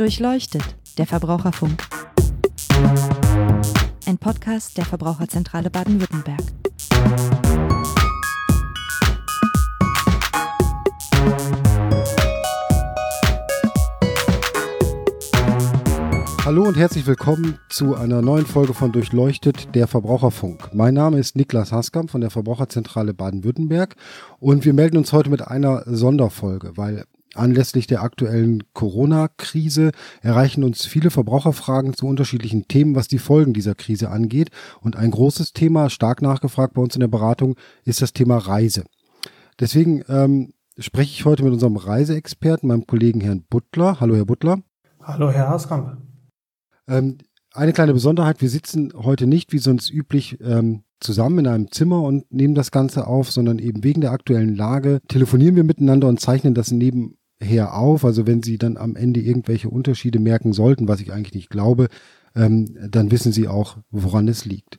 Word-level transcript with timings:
Durchleuchtet, 0.00 0.62
der 0.96 1.06
Verbraucherfunk. 1.06 1.86
Ein 4.06 4.16
Podcast 4.16 4.78
der 4.78 4.86
Verbraucherzentrale 4.86 5.68
Baden-Württemberg. 5.68 6.40
Hallo 16.46 16.62
und 16.62 16.78
herzlich 16.78 17.06
willkommen 17.06 17.58
zu 17.68 17.94
einer 17.94 18.22
neuen 18.22 18.46
Folge 18.46 18.72
von 18.72 18.92
Durchleuchtet, 18.92 19.74
der 19.74 19.86
Verbraucherfunk. 19.86 20.72
Mein 20.72 20.94
Name 20.94 21.18
ist 21.18 21.36
Niklas 21.36 21.72
Haskamp 21.72 22.10
von 22.10 22.22
der 22.22 22.30
Verbraucherzentrale 22.30 23.12
Baden-Württemberg 23.12 23.96
und 24.38 24.64
wir 24.64 24.72
melden 24.72 24.96
uns 24.96 25.12
heute 25.12 25.28
mit 25.28 25.46
einer 25.46 25.82
Sonderfolge, 25.84 26.78
weil 26.78 27.04
Anlässlich 27.34 27.86
der 27.86 28.02
aktuellen 28.02 28.64
Corona-Krise 28.72 29.92
erreichen 30.20 30.64
uns 30.64 30.84
viele 30.84 31.10
Verbraucherfragen 31.10 31.94
zu 31.94 32.06
unterschiedlichen 32.06 32.66
Themen, 32.66 32.96
was 32.96 33.06
die 33.06 33.18
Folgen 33.18 33.52
dieser 33.52 33.76
Krise 33.76 34.10
angeht. 34.10 34.50
Und 34.80 34.96
ein 34.96 35.12
großes 35.12 35.52
Thema, 35.52 35.90
stark 35.90 36.22
nachgefragt 36.22 36.74
bei 36.74 36.82
uns 36.82 36.94
in 36.96 37.00
der 37.00 37.08
Beratung, 37.08 37.56
ist 37.84 38.02
das 38.02 38.12
Thema 38.12 38.38
Reise. 38.38 38.84
Deswegen 39.60 40.02
ähm, 40.08 40.54
spreche 40.76 41.12
ich 41.12 41.24
heute 41.24 41.44
mit 41.44 41.52
unserem 41.52 41.76
Reiseexperten, 41.76 42.68
meinem 42.68 42.86
Kollegen 42.86 43.20
Herrn 43.20 43.44
Butler. 43.48 44.00
Hallo, 44.00 44.16
Herr 44.16 44.24
Butler. 44.24 44.62
Hallo, 45.00 45.30
Herr 45.30 45.50
Hauskamp. 45.50 45.98
Ähm, 46.88 47.18
eine 47.52 47.72
kleine 47.72 47.92
Besonderheit, 47.92 48.40
wir 48.40 48.48
sitzen 48.48 48.92
heute 48.94 49.26
nicht 49.26 49.52
wie 49.52 49.58
sonst 49.58 49.90
üblich 49.90 50.38
ähm, 50.40 50.82
zusammen 51.00 51.40
in 51.40 51.46
einem 51.46 51.72
Zimmer 51.72 52.02
und 52.02 52.32
nehmen 52.32 52.54
das 52.54 52.70
Ganze 52.70 53.06
auf, 53.06 53.30
sondern 53.30 53.58
eben 53.58 53.82
wegen 53.82 54.00
der 54.00 54.12
aktuellen 54.12 54.54
Lage 54.54 55.00
telefonieren 55.08 55.56
wir 55.56 55.64
miteinander 55.64 56.08
und 56.08 56.20
zeichnen 56.20 56.54
das 56.54 56.70
neben 56.70 57.16
her 57.40 57.74
auf. 57.76 58.04
Also 58.04 58.26
wenn 58.26 58.42
Sie 58.42 58.58
dann 58.58 58.76
am 58.76 58.96
Ende 58.96 59.20
irgendwelche 59.20 59.68
Unterschiede 59.68 60.18
merken 60.18 60.52
sollten, 60.52 60.88
was 60.88 61.00
ich 61.00 61.12
eigentlich 61.12 61.34
nicht 61.34 61.50
glaube, 61.50 61.88
ähm, 62.34 62.76
dann 62.88 63.10
wissen 63.10 63.32
Sie 63.32 63.48
auch, 63.48 63.78
woran 63.90 64.28
es 64.28 64.44
liegt. 64.44 64.78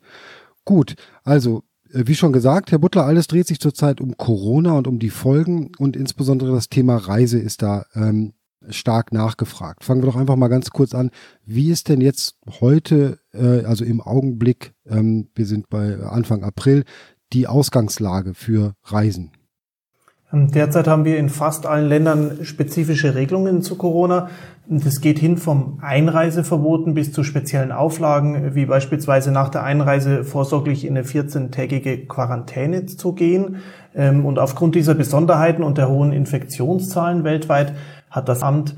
Gut, 0.64 0.96
also 1.24 1.64
äh, 1.92 2.04
wie 2.06 2.16
schon 2.16 2.34
gesagt, 2.34 2.72
Herr 2.72 2.80
Butler, 2.80 3.06
alles 3.06 3.28
dreht 3.28 3.48
sich 3.48 3.60
zurzeit 3.60 4.02
um 4.02 4.18
Corona 4.18 4.74
und 4.74 4.88
um 4.88 5.00
die 5.00 5.10
Folgen 5.10 5.72
und 5.78 5.96
insbesondere 5.96 6.52
das 6.52 6.70
Thema 6.70 6.98
Reise 6.98 7.40
ist 7.40 7.62
da 7.62 7.86
ähm, 7.96 8.34
stark 8.70 9.12
nachgefragt. 9.12 9.84
Fangen 9.84 10.02
wir 10.02 10.08
doch 10.08 10.16
einfach 10.16 10.36
mal 10.36 10.48
ganz 10.48 10.70
kurz 10.70 10.94
an. 10.94 11.10
Wie 11.46 11.72
ist 11.72 11.90
denn 11.90 12.02
jetzt 12.02 12.38
heute, 12.60 13.20
äh, 13.34 13.66
also 13.66 13.84
im 13.84 14.02
Augenblick, 14.02 14.74
ähm, 14.86 15.30
wir 15.36 15.46
sind 15.46 15.70
bei 15.70 15.98
Anfang 15.98 16.44
April, 16.44 16.84
die 17.34 17.48
Ausgangslage 17.48 18.34
für 18.34 18.76
Reisen? 18.84 19.32
Ähm, 20.34 20.52
derzeit 20.52 20.88
haben 20.88 21.06
wir 21.06 21.18
in 21.18 21.30
fast 21.30 21.66
allen 21.66 21.88
Ländern 21.88 22.40
spezifische 22.44 23.16
Regelungen 23.16 23.62
zu 23.62 23.78
Corona. 23.78 24.30
Das 24.68 25.02
geht 25.02 25.20
hin 25.20 25.38
vom 25.38 25.80
Einreiseverboten 25.82 26.94
bis 26.94 27.12
zu 27.12 27.24
speziellen 27.24 27.72
Auflagen, 27.72 28.56
wie 28.56 28.66
beispielsweise 28.66 29.32
nach 29.32 29.50
der 29.50 29.64
Einreise 29.64 30.24
vorsorglich 30.24 30.86
in 30.86 30.96
eine 30.96 31.06
14-tägige 31.06 32.08
Quarantäne 32.08 32.86
zu 32.86 33.14
gehen. 33.14 33.58
Ähm, 33.96 34.26
und 34.26 34.40
aufgrund 34.40 34.76
dieser 34.76 34.96
Besonderheiten 34.96 35.64
und 35.64 35.78
der 35.78 35.90
hohen 35.90 36.14
Infektionszahlen 36.14 37.24
weltweit 37.24 37.74
hat 38.10 38.30
das 38.30 38.44
Amt 38.44 38.76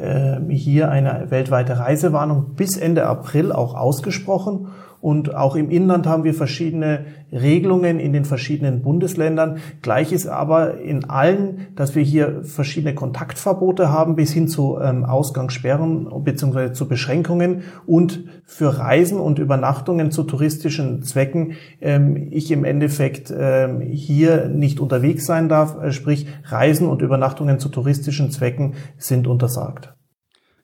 ähm, 0.00 0.50
hier 0.50 0.90
eine 0.90 1.30
weltweite 1.30 1.78
Reisewarnung 1.78 2.54
bis 2.56 2.76
Ende 2.76 3.06
April 3.06 3.52
auch 3.52 3.74
ausgesprochen 3.74 4.68
und 5.04 5.34
auch 5.34 5.54
im 5.54 5.68
Inland 5.68 6.06
haben 6.06 6.24
wir 6.24 6.32
verschiedene 6.32 7.04
Regelungen 7.30 8.00
in 8.00 8.14
den 8.14 8.24
verschiedenen 8.24 8.80
Bundesländern. 8.80 9.58
Gleich 9.82 10.12
ist 10.12 10.26
aber 10.26 10.80
in 10.80 11.10
allen, 11.10 11.66
dass 11.76 11.94
wir 11.94 12.02
hier 12.02 12.42
verschiedene 12.42 12.94
Kontaktverbote 12.94 13.92
haben 13.92 14.16
bis 14.16 14.32
hin 14.32 14.48
zu 14.48 14.78
ähm, 14.80 15.04
Ausgangssperren 15.04 16.08
bzw. 16.24 16.72
zu 16.72 16.88
Beschränkungen 16.88 17.64
und 17.84 18.24
für 18.46 18.78
Reisen 18.78 19.20
und 19.20 19.38
Übernachtungen 19.38 20.10
zu 20.10 20.22
touristischen 20.22 21.02
Zwecken 21.02 21.52
ähm, 21.82 22.28
ich 22.30 22.50
im 22.50 22.64
Endeffekt 22.64 23.30
ähm, 23.36 23.82
hier 23.82 24.48
nicht 24.48 24.80
unterwegs 24.80 25.26
sein 25.26 25.50
darf. 25.50 25.76
Äh, 25.82 25.92
sprich, 25.92 26.28
Reisen 26.44 26.88
und 26.88 27.02
Übernachtungen 27.02 27.58
zu 27.58 27.68
touristischen 27.68 28.30
Zwecken 28.30 28.72
sind 28.96 29.26
untersagt. 29.26 29.94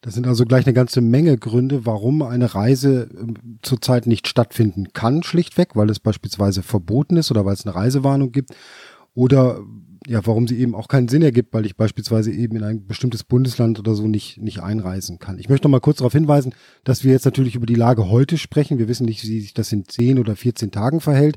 Das 0.01 0.15
sind 0.15 0.27
also 0.27 0.45
gleich 0.45 0.67
eine 0.67 0.73
ganze 0.73 1.01
Menge 1.01 1.37
Gründe, 1.37 1.85
warum 1.85 2.23
eine 2.23 2.55
Reise 2.55 3.09
ähm, 3.19 3.35
zurzeit 3.63 4.07
nicht 4.07 4.29
stattfinden 4.29 4.93
kann, 4.93 5.23
schlichtweg, 5.23 5.77
weil 5.77 5.91
es 5.91 6.01
beispielsweise 6.01 6.63
verboten 6.63 7.17
ist 7.17 7.31
oder 7.31 7.45
weil 7.45 7.55
es 7.55 7.67
eine 7.67 7.75
Reisewarnung 7.75 8.33
gibt 8.33 8.55
oder 9.15 9.61
ja, 10.07 10.25
warum 10.27 10.49
sie 10.49 10.59
eben 10.59 10.75
auch 10.75 10.89
keinen 10.89 11.09
Sinn 11.09 11.23
ergibt, 11.23 11.53
weil 11.53 11.67
ich 11.67 11.77
beispielsweise 11.77 12.33
eben 12.33 12.57
in 12.57 12.65
ein 12.65 12.87
bestimmtes 12.87 13.23
Bundesland 13.23 13.79
oder 13.79 13.95
so 13.95 14.09
nicht, 14.09 14.41
nicht 14.41 14.63
einreisen 14.63 15.19
kann. 15.19 15.39
Ich 15.39 15.51
möchte 15.51 15.67
noch 15.67 15.73
mal 15.73 15.81
kurz 15.81 15.99
darauf 15.99 16.15
hinweisen, 16.15 16.55
dass 16.85 17.05
wir 17.05 17.13
jetzt 17.13 17.27
natürlich 17.27 17.55
über 17.55 17.67
die 17.67 17.75
Lage 17.75 18.09
heute 18.09 18.39
sprechen. 18.39 18.79
Wir 18.79 18.89
wissen 18.89 19.05
nicht, 19.05 19.23
wie 19.23 19.41
sich 19.41 19.53
das 19.53 19.73
in 19.73 19.85
10 19.87 20.19
oder 20.19 20.37
14 20.37 20.71
Tagen 20.71 21.01
verhält. 21.01 21.37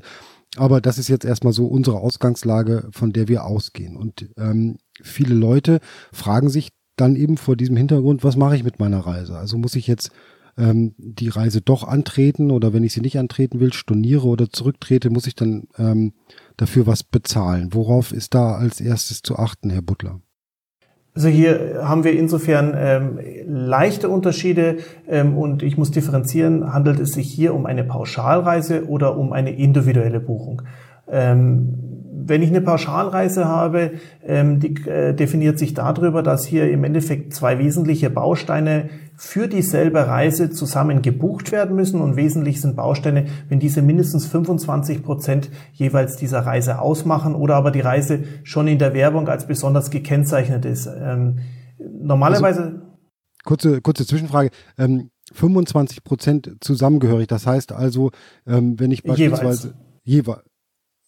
Aber 0.56 0.80
das 0.80 0.98
ist 0.98 1.08
jetzt 1.08 1.24
erstmal 1.26 1.52
so 1.52 1.66
unsere 1.66 1.98
Ausgangslage, 1.98 2.88
von 2.90 3.12
der 3.12 3.28
wir 3.28 3.44
ausgehen. 3.44 3.96
Und 3.96 4.30
ähm, 4.38 4.78
viele 5.02 5.34
Leute 5.34 5.80
fragen 6.12 6.48
sich 6.48 6.70
dann 6.96 7.16
eben 7.16 7.36
vor 7.36 7.56
diesem 7.56 7.76
Hintergrund, 7.76 8.24
was 8.24 8.36
mache 8.36 8.56
ich 8.56 8.64
mit 8.64 8.78
meiner 8.78 9.00
Reise? 9.00 9.36
Also 9.36 9.58
muss 9.58 9.76
ich 9.76 9.86
jetzt 9.86 10.10
ähm, 10.56 10.94
die 10.98 11.28
Reise 11.28 11.60
doch 11.60 11.86
antreten 11.86 12.50
oder 12.50 12.72
wenn 12.72 12.84
ich 12.84 12.92
sie 12.92 13.00
nicht 13.00 13.18
antreten 13.18 13.60
will, 13.60 13.72
storniere 13.72 14.26
oder 14.26 14.50
zurücktrete, 14.50 15.10
muss 15.10 15.26
ich 15.26 15.34
dann 15.34 15.64
ähm, 15.78 16.12
dafür 16.56 16.86
was 16.86 17.02
bezahlen? 17.02 17.70
Worauf 17.72 18.12
ist 18.12 18.34
da 18.34 18.54
als 18.54 18.80
erstes 18.80 19.22
zu 19.22 19.36
achten, 19.36 19.70
Herr 19.70 19.82
Butler? 19.82 20.20
Also 21.14 21.28
hier 21.28 21.82
haben 21.84 22.02
wir 22.02 22.12
insofern 22.12 22.74
ähm, 22.76 23.20
leichte 23.46 24.08
Unterschiede 24.08 24.78
ähm, 25.08 25.38
und 25.38 25.62
ich 25.62 25.76
muss 25.76 25.92
differenzieren, 25.92 26.72
handelt 26.72 26.98
es 26.98 27.12
sich 27.12 27.30
hier 27.30 27.54
um 27.54 27.66
eine 27.66 27.84
Pauschalreise 27.84 28.88
oder 28.88 29.16
um 29.16 29.32
eine 29.32 29.56
individuelle 29.56 30.18
Buchung. 30.18 30.62
Ähm, 31.08 31.93
wenn 32.26 32.42
ich 32.42 32.48
eine 32.50 32.60
Pauschalreise 32.60 33.46
habe, 33.46 33.92
ähm, 34.24 34.60
die 34.60 34.74
äh, 34.88 35.14
definiert 35.14 35.58
sich 35.58 35.74
darüber, 35.74 36.22
dass 36.22 36.44
hier 36.44 36.70
im 36.70 36.84
Endeffekt 36.84 37.34
zwei 37.34 37.58
wesentliche 37.58 38.10
Bausteine 38.10 38.88
für 39.16 39.46
dieselbe 39.46 40.06
Reise 40.06 40.50
zusammen 40.50 41.02
gebucht 41.02 41.52
werden 41.52 41.76
müssen 41.76 42.00
und 42.00 42.16
wesentlich 42.16 42.60
sind 42.60 42.76
Bausteine, 42.76 43.26
wenn 43.48 43.60
diese 43.60 43.82
mindestens 43.82 44.26
25 44.26 45.02
Prozent 45.02 45.50
jeweils 45.72 46.16
dieser 46.16 46.40
Reise 46.40 46.80
ausmachen 46.80 47.34
oder 47.34 47.56
aber 47.56 47.70
die 47.70 47.80
Reise 47.80 48.24
schon 48.42 48.66
in 48.66 48.78
der 48.78 48.94
Werbung 48.94 49.28
als 49.28 49.46
besonders 49.46 49.90
gekennzeichnet 49.90 50.64
ist. 50.64 50.86
Ähm, 50.86 51.38
normalerweise. 51.78 52.62
Also, 52.62 52.78
kurze, 53.44 53.80
kurze 53.80 54.06
Zwischenfrage. 54.06 54.50
Ähm, 54.78 55.10
25 55.32 56.04
Prozent 56.04 56.56
zusammengehörig. 56.60 57.26
Das 57.28 57.46
heißt 57.46 57.72
also, 57.72 58.10
ähm, 58.46 58.78
wenn 58.78 58.90
ich 58.90 59.02
beispielsweise 59.02 59.74
jeweils, 60.02 60.36
jeweils 60.36 60.53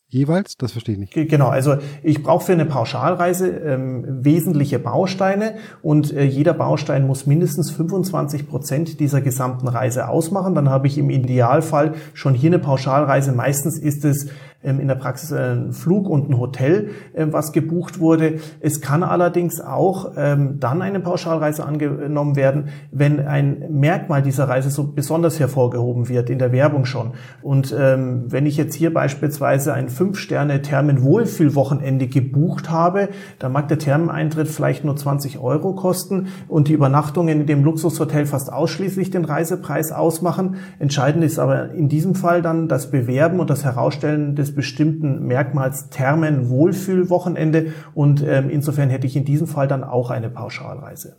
Jeweils? 0.09 0.57
Das 0.57 0.73
verstehe 0.73 0.95
ich 0.95 1.01
nicht. 1.01 1.13
Genau, 1.15 1.49
also 1.49 1.79
ich 2.03 2.23
brauche 2.23 2.45
für 2.47 2.53
eine 2.53 2.65
Pauschalreise 2.65 3.49
ähm, 3.49 4.05
wesentliche 4.25 4.79
Bausteine 4.79 5.57
und 5.83 6.13
äh, 6.13 6.23
jeder 6.23 6.55
Baustein 6.55 7.07
muss 7.07 7.27
mindestens 7.27 7.73
25 7.73 8.49
Prozent 8.49 9.01
dieser 9.01 9.21
gesamten 9.21 9.67
Reise 9.67 10.09
ausmachen. 10.09 10.55
Dann 10.55 10.71
habe 10.71 10.87
ich 10.87 10.97
im 10.97 11.11
Idealfall 11.11 11.95
schon 12.15 12.35
hier 12.35 12.51
eine 12.51 12.61
Pauschalreise. 12.61 13.33
Meistens 13.33 13.79
ist 13.79 14.05
es 14.05 14.31
in 14.63 14.89
der 14.89 14.95
Praxis 14.97 15.33
ein 15.33 15.73
Flug 15.73 16.09
und 16.09 16.31
ein 16.31 16.39
Hotel, 16.39 16.91
ähm, 17.15 17.33
was 17.33 17.53
gebucht 17.53 18.01
wurde. 18.01 18.41
Es 18.61 18.81
kann 18.81 19.03
allerdings 19.03 19.61
auch 19.61 20.13
ähm, 20.17 20.59
dann 20.61 20.81
eine 20.83 21.01
Pauschalreise 21.01 21.65
angenommen 21.65 22.37
werden, 22.37 22.69
wenn 22.91 23.21
ein 23.21 23.65
Merkmal 23.71 24.23
dieser 24.23 24.49
Reise 24.49 24.71
so 24.71 24.85
besonders 24.85 25.39
hervorgehoben 25.39 26.09
wird, 26.09 26.31
in 26.31 26.39
der 26.39 26.53
Werbung 26.53 26.85
schon. 26.85 27.13
Und 27.43 27.75
wenn 27.77 28.47
ich 28.47 28.57
jetzt 28.57 28.75
hier 28.75 28.93
beispielsweise 28.93 29.73
ein 29.75 29.89
Fünf-Sterne-Thermen-Wohlfühlwochenende 29.89 32.09
gebucht 32.09 32.71
habe, 32.71 33.09
dann 33.39 33.53
mag 33.53 33.69
der 33.69 33.79
Thermeneintritt 33.79 34.49
vielleicht 34.49 34.85
nur 34.85 34.97
20 34.97 35.39
Euro 35.39 35.75
kosten 35.75 36.29
und 36.49 36.69
die 36.69 36.73
Übernachtungen 36.73 37.41
in 37.41 37.47
dem 37.47 37.65
Luxushotel 37.65 38.27
fast 38.27 38.53
ausschließlich 38.53 39.11
den 39.11 39.25
Reisepreis 39.25 39.93
ausmachen. 39.93 40.57
Entscheidend 40.79 41.25
ist 41.25 41.39
aber 41.39 41.73
in 41.73 41.89
diesem 41.89 42.15
Fall 42.15 42.43
dann 42.43 42.69
das 42.69 42.91
Bewerben 42.91 43.41
und 43.41 43.51
das 43.51 43.65
Herausstellen 43.65 44.35
des 44.35 44.46
bestimmten 44.55 45.27
Merkmals 45.27 45.91
Thermen 45.91 46.49
Wohlfühlwochenende 46.49 47.73
und 47.95 48.23
ähm, 48.27 48.51
insofern 48.51 48.91
hätte 48.91 49.07
ich 49.07 49.17
in 49.17 49.25
diesem 49.25 49.47
Fall 49.47 49.69
dann 49.69 49.85
auch 49.85 50.11
eine 50.11 50.31
Pauschalreise. 50.31 51.17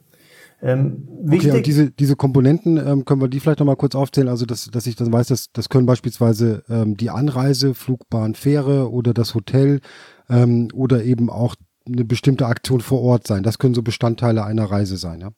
Ähm, 0.62 1.08
wichtig. 1.22 1.50
Okay, 1.50 1.58
und 1.58 1.68
diese, 1.68 1.92
diese 1.92 2.16
Komponenten, 2.16 2.78
ähm, 2.78 3.06
können 3.06 3.22
wir 3.22 3.28
die 3.28 3.40
vielleicht 3.40 3.60
nochmal 3.60 3.76
kurz 3.76 3.94
aufzählen? 3.94 4.28
Also, 4.28 4.46
dass, 4.46 4.66
dass 4.66 4.88
ich 4.88 4.96
dann 4.96 5.14
weiß, 5.14 5.28
dass 5.28 5.52
das 5.52 5.70
können 5.70 5.86
beispielsweise 5.86 6.64
ähm, 6.68 6.98
die 6.98 7.12
Anreise, 7.12 7.76
Flugbahn, 7.76 8.34
Fähre 8.34 8.92
oder 8.92 9.14
das 9.14 9.36
Hotel 9.36 9.82
ähm, 10.30 10.70
oder 10.74 11.04
eben 11.04 11.30
auch 11.30 11.56
eine 11.86 12.06
bestimmte 12.06 12.48
Aktion 12.48 12.82
vor 12.82 13.02
Ort 13.02 13.28
sein. 13.28 13.44
Das 13.44 13.60
können 13.60 13.76
so 13.76 13.84
Bestandteile 13.84 14.44
einer 14.44 14.66
Reise 14.66 14.98
sein, 14.98 15.22
ja? 15.22 15.30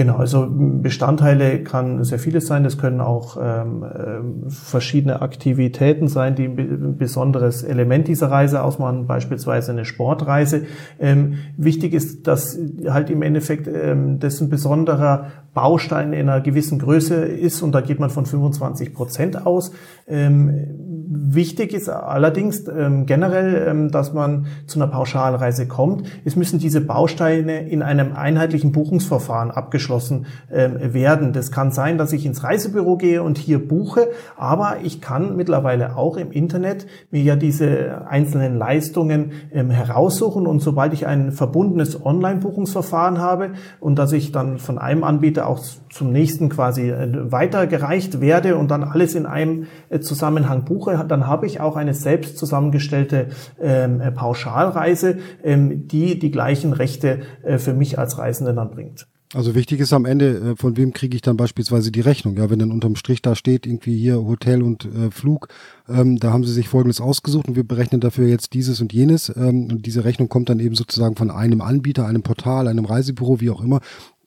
Genau, 0.00 0.16
also 0.16 0.48
Bestandteile 0.50 1.62
kann 1.62 2.04
sehr 2.04 2.18
vieles 2.18 2.46
sein. 2.46 2.64
Das 2.64 2.78
können 2.78 3.02
auch 3.02 3.36
ähm, 3.38 3.82
äh, 3.82 4.50
verschiedene 4.50 5.20
Aktivitäten 5.20 6.08
sein, 6.08 6.34
die 6.34 6.46
ein 6.46 6.96
besonderes 6.96 7.62
Element 7.62 8.08
dieser 8.08 8.30
Reise 8.30 8.62
ausmachen, 8.62 9.06
beispielsweise 9.06 9.72
eine 9.72 9.84
Sportreise. 9.84 10.64
Ähm, 10.98 11.34
wichtig 11.58 11.92
ist, 11.92 12.26
dass 12.26 12.58
halt 12.88 13.10
im 13.10 13.20
Endeffekt 13.20 13.68
ähm, 13.68 14.18
das 14.20 14.40
ein 14.40 14.48
besonderer 14.48 15.32
Baustein 15.54 16.12
in 16.12 16.28
einer 16.28 16.40
gewissen 16.40 16.78
Größe 16.78 17.16
ist 17.16 17.62
und 17.62 17.72
da 17.72 17.80
geht 17.80 17.98
man 17.98 18.10
von 18.10 18.26
25 18.26 18.94
Prozent 18.94 19.46
aus. 19.46 19.72
Ähm, 20.06 20.90
Wichtig 21.12 21.74
ist 21.74 21.88
allerdings 21.88 22.68
ähm, 22.68 23.04
generell, 23.04 23.66
ähm, 23.68 23.90
dass 23.90 24.12
man 24.12 24.46
zu 24.66 24.78
einer 24.78 24.86
Pauschalreise 24.86 25.66
kommt. 25.66 26.06
Es 26.24 26.36
müssen 26.36 26.60
diese 26.60 26.80
Bausteine 26.80 27.68
in 27.68 27.82
einem 27.82 28.12
einheitlichen 28.12 28.70
Buchungsverfahren 28.70 29.50
abgeschlossen 29.50 30.26
ähm, 30.52 30.94
werden. 30.94 31.32
Das 31.32 31.50
kann 31.50 31.72
sein, 31.72 31.98
dass 31.98 32.12
ich 32.12 32.26
ins 32.26 32.44
Reisebüro 32.44 32.96
gehe 32.96 33.24
und 33.24 33.38
hier 33.38 33.58
buche, 33.58 34.06
aber 34.36 34.76
ich 34.84 35.00
kann 35.00 35.34
mittlerweile 35.34 35.96
auch 35.96 36.16
im 36.16 36.30
Internet 36.30 36.86
mir 37.10 37.22
ja 37.22 37.34
diese 37.34 38.06
einzelnen 38.06 38.56
Leistungen 38.56 39.32
ähm, 39.52 39.70
heraussuchen 39.70 40.46
und 40.46 40.60
sobald 40.60 40.92
ich 40.92 41.08
ein 41.08 41.32
verbundenes 41.32 42.06
Online-Buchungsverfahren 42.06 43.18
habe 43.18 43.50
und 43.80 43.98
dass 43.98 44.12
ich 44.12 44.30
dann 44.30 44.58
von 44.58 44.78
einem 44.78 45.02
Anbieter 45.02 45.39
auch 45.46 45.60
zum 45.90 46.12
nächsten 46.12 46.48
quasi 46.48 46.90
äh, 46.90 47.32
weitergereicht 47.32 48.20
werde 48.20 48.56
und 48.56 48.70
dann 48.70 48.84
alles 48.84 49.14
in 49.14 49.26
einem 49.26 49.66
äh, 49.88 50.00
Zusammenhang 50.00 50.64
buche, 50.64 51.04
dann 51.06 51.26
habe 51.26 51.46
ich 51.46 51.60
auch 51.60 51.76
eine 51.76 51.94
selbst 51.94 52.38
zusammengestellte 52.38 53.28
ähm, 53.60 54.00
äh, 54.00 54.12
Pauschalreise, 54.12 55.18
ähm, 55.42 55.88
die 55.88 56.18
die 56.18 56.30
gleichen 56.30 56.72
Rechte 56.72 57.20
äh, 57.42 57.58
für 57.58 57.74
mich 57.74 57.98
als 57.98 58.18
Reisenden 58.18 58.56
dann 58.56 58.70
bringt. 58.70 59.06
Also 59.32 59.54
wichtig 59.54 59.78
ist 59.78 59.92
am 59.92 60.06
Ende, 60.06 60.56
von 60.56 60.76
wem 60.76 60.92
kriege 60.92 61.14
ich 61.14 61.22
dann 61.22 61.36
beispielsweise 61.36 61.92
die 61.92 62.00
Rechnung? 62.00 62.36
Ja, 62.36 62.50
wenn 62.50 62.58
dann 62.58 62.72
unterm 62.72 62.96
Strich 62.96 63.22
da 63.22 63.36
steht, 63.36 63.64
irgendwie 63.64 63.96
hier 63.96 64.16
Hotel 64.24 64.60
und 64.60 64.86
äh, 64.86 65.12
Flug, 65.12 65.46
ähm, 65.88 66.18
da 66.18 66.32
haben 66.32 66.42
sie 66.42 66.52
sich 66.52 66.68
Folgendes 66.68 67.00
ausgesucht 67.00 67.46
und 67.46 67.54
wir 67.54 67.62
berechnen 67.62 68.00
dafür 68.00 68.26
jetzt 68.26 68.54
dieses 68.54 68.80
und 68.80 68.92
jenes. 68.92 69.32
Ähm, 69.36 69.68
und 69.70 69.86
diese 69.86 70.04
Rechnung 70.04 70.28
kommt 70.28 70.48
dann 70.48 70.58
eben 70.58 70.74
sozusagen 70.74 71.14
von 71.14 71.30
einem 71.30 71.60
Anbieter, 71.60 72.06
einem 72.06 72.22
Portal, 72.22 72.66
einem 72.66 72.84
Reisebüro, 72.84 73.40
wie 73.40 73.50
auch 73.50 73.60
immer. 73.60 73.80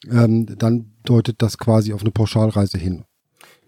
Ähm, 0.10 0.46
dann 0.58 0.93
deutet 1.04 1.42
das 1.42 1.58
quasi 1.58 1.94
auf 1.94 2.02
eine 2.02 2.12
Pauschalreise 2.12 2.78
hin. 2.78 3.06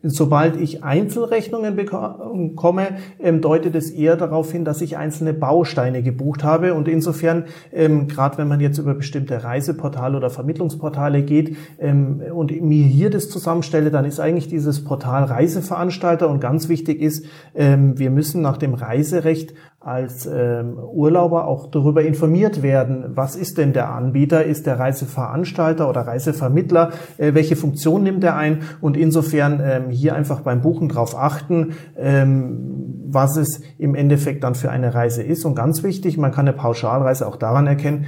Sobald 0.08 0.56
ich 0.58 0.84
Einzelrechnungen 0.84 1.76
bekomme, 1.76 2.88
ähm, 3.20 3.42
deutet 3.42 3.74
es 3.74 3.90
eher 3.90 4.16
darauf 4.16 4.52
hin, 4.52 4.64
dass 4.64 4.82
ich 4.82 4.98
einzelne 4.98 5.34
Bausteine 5.34 6.04
gebucht 6.04 6.44
habe. 6.44 6.76
Und 6.76 6.88
insofern, 6.88 7.46
ähm, 7.74 8.08
gerade 8.08 8.38
wenn 8.38 8.48
man 8.48 8.60
jetzt 8.60 8.78
über 8.78 8.94
bestimmte 8.94 9.44
Reiseportale 9.44 10.16
oder 10.16 10.30
Vermittlungsportale 10.30 11.24
geht 11.24 11.58
ähm, 11.80 12.22
und 12.36 12.52
mir 12.62 12.86
hier 12.86 13.10
das 13.10 13.30
zusammenstelle, 13.30 13.90
dann 13.90 14.06
ist 14.06 14.20
eigentlich 14.20 14.48
dieses 14.48 14.84
Portal 14.84 15.24
Reiseveranstalter. 15.24 16.30
Und 16.30 16.40
ganz 16.40 16.70
wichtig 16.70 17.02
ist, 17.02 17.26
wir 17.54 18.12
müssen 18.12 18.42
nach 18.42 18.58
dem 18.58 18.74
Reiserecht 18.74 19.54
als 19.86 20.26
ähm, 20.26 20.80
Urlauber 20.80 21.46
auch 21.46 21.68
darüber 21.70 22.02
informiert 22.02 22.64
werden, 22.64 23.06
was 23.10 23.36
ist 23.36 23.60
denn 23.60 23.72
der 23.72 23.92
Anbieter, 23.92 24.44
ist 24.44 24.66
der 24.66 24.80
Reiseveranstalter 24.80 25.88
oder 25.88 26.02
Reisevermittler, 26.02 26.90
äh, 27.18 27.36
welche 27.36 27.56
Funktion 27.56 28.02
nimmt 28.02 28.24
er 28.24 28.36
ein 28.36 28.64
und 28.82 28.98
insofern 28.98 29.62
ähm, 29.64 29.92
hier 29.92 30.16
einfach 30.16 30.42
beim 30.42 30.62
Buchen 30.62 30.90
drauf 30.90 31.16
achten, 31.16 31.74
ähm, 31.96 33.04
was 33.06 33.38
es 33.38 33.62
im 33.78 33.94
Endeffekt 33.94 34.44
dann 34.44 34.56
für 34.56 34.72
eine 34.72 34.96
Reise 34.96 35.22
ist. 35.22 35.46
Und 35.46 35.54
ganz 35.54 35.84
wichtig, 35.84 36.18
man 36.18 36.32
kann 36.32 36.48
eine 36.48 36.58
Pauschalreise 36.58 37.28
auch 37.28 37.36
daran 37.36 37.68
erkennen, 37.68 38.08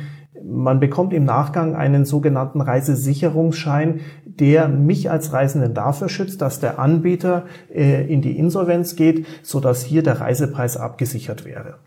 man 0.50 0.80
bekommt 0.80 1.14
im 1.14 1.26
Nachgang 1.26 1.76
einen 1.76 2.06
sogenannten 2.06 2.62
Reisesicherungsschein, 2.62 4.00
der 4.26 4.68
mich 4.68 5.12
als 5.12 5.34
Reisenden 5.34 5.74
dafür 5.74 6.10
schützt, 6.10 6.42
dass 6.42 6.60
der 6.60 6.80
Anbieter 6.80 7.46
äh, 7.74 8.12
in 8.12 8.22
die 8.22 8.38
Insolvenz 8.38 8.96
geht, 8.96 9.26
so 9.44 9.60
dass 9.60 9.84
hier 9.84 10.04
der 10.04 10.22
Reisepreis 10.22 10.78
abgesichert 10.78 11.46
wäre. 11.46 11.80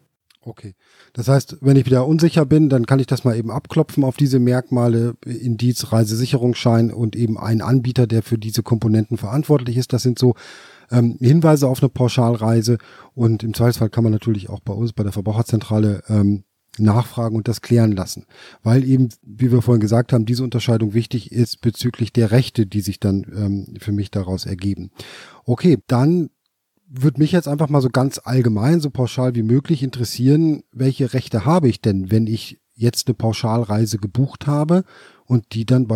Okay. 0.42 0.74
Das 1.12 1.28
heißt, 1.28 1.58
wenn 1.60 1.76
ich 1.76 1.86
wieder 1.86 2.06
unsicher 2.06 2.46
bin, 2.46 2.70
dann 2.70 2.86
kann 2.86 2.98
ich 2.98 3.06
das 3.06 3.24
mal 3.24 3.36
eben 3.36 3.50
abklopfen 3.50 4.04
auf 4.04 4.16
diese 4.16 4.38
Merkmale, 4.38 5.14
Indiz, 5.24 5.92
Reisesicherungsschein 5.92 6.92
und 6.92 7.14
eben 7.14 7.36
ein 7.36 7.60
Anbieter, 7.60 8.06
der 8.06 8.22
für 8.22 8.38
diese 8.38 8.62
Komponenten 8.62 9.18
verantwortlich 9.18 9.76
ist. 9.76 9.92
Das 9.92 10.02
sind 10.02 10.18
so 10.18 10.34
ähm, 10.90 11.18
Hinweise 11.20 11.68
auf 11.68 11.82
eine 11.82 11.90
Pauschalreise 11.90 12.78
und 13.14 13.42
im 13.42 13.52
Zweifelsfall 13.52 13.90
kann 13.90 14.04
man 14.04 14.12
natürlich 14.12 14.48
auch 14.48 14.60
bei 14.60 14.72
uns 14.72 14.92
bei 14.94 15.02
der 15.02 15.12
Verbraucherzentrale 15.12 16.02
ähm, 16.08 16.44
nachfragen 16.84 17.36
und 17.36 17.48
das 17.48 17.60
klären 17.60 17.92
lassen. 17.92 18.26
Weil 18.62 18.84
eben, 18.84 19.08
wie 19.22 19.52
wir 19.52 19.62
vorhin 19.62 19.80
gesagt 19.80 20.12
haben, 20.12 20.26
diese 20.26 20.44
Unterscheidung 20.44 20.94
wichtig 20.94 21.32
ist 21.32 21.60
bezüglich 21.60 22.12
der 22.12 22.30
Rechte, 22.30 22.66
die 22.66 22.80
sich 22.80 23.00
dann 23.00 23.26
ähm, 23.34 23.74
für 23.78 23.92
mich 23.92 24.10
daraus 24.10 24.46
ergeben. 24.46 24.90
Okay, 25.44 25.78
dann 25.86 26.30
würde 26.90 27.20
mich 27.20 27.32
jetzt 27.32 27.46
einfach 27.46 27.68
mal 27.68 27.80
so 27.80 27.88
ganz 27.88 28.20
allgemein, 28.22 28.80
so 28.80 28.90
pauschal 28.90 29.34
wie 29.34 29.44
möglich 29.44 29.82
interessieren, 29.82 30.62
welche 30.72 31.14
Rechte 31.14 31.44
habe 31.44 31.68
ich 31.68 31.80
denn, 31.80 32.10
wenn 32.10 32.26
ich 32.26 32.60
jetzt 32.74 33.06
eine 33.06 33.14
Pauschalreise 33.14 33.98
gebucht 33.98 34.46
habe 34.46 34.84
und 35.24 35.54
die 35.54 35.66
dann 35.66 35.86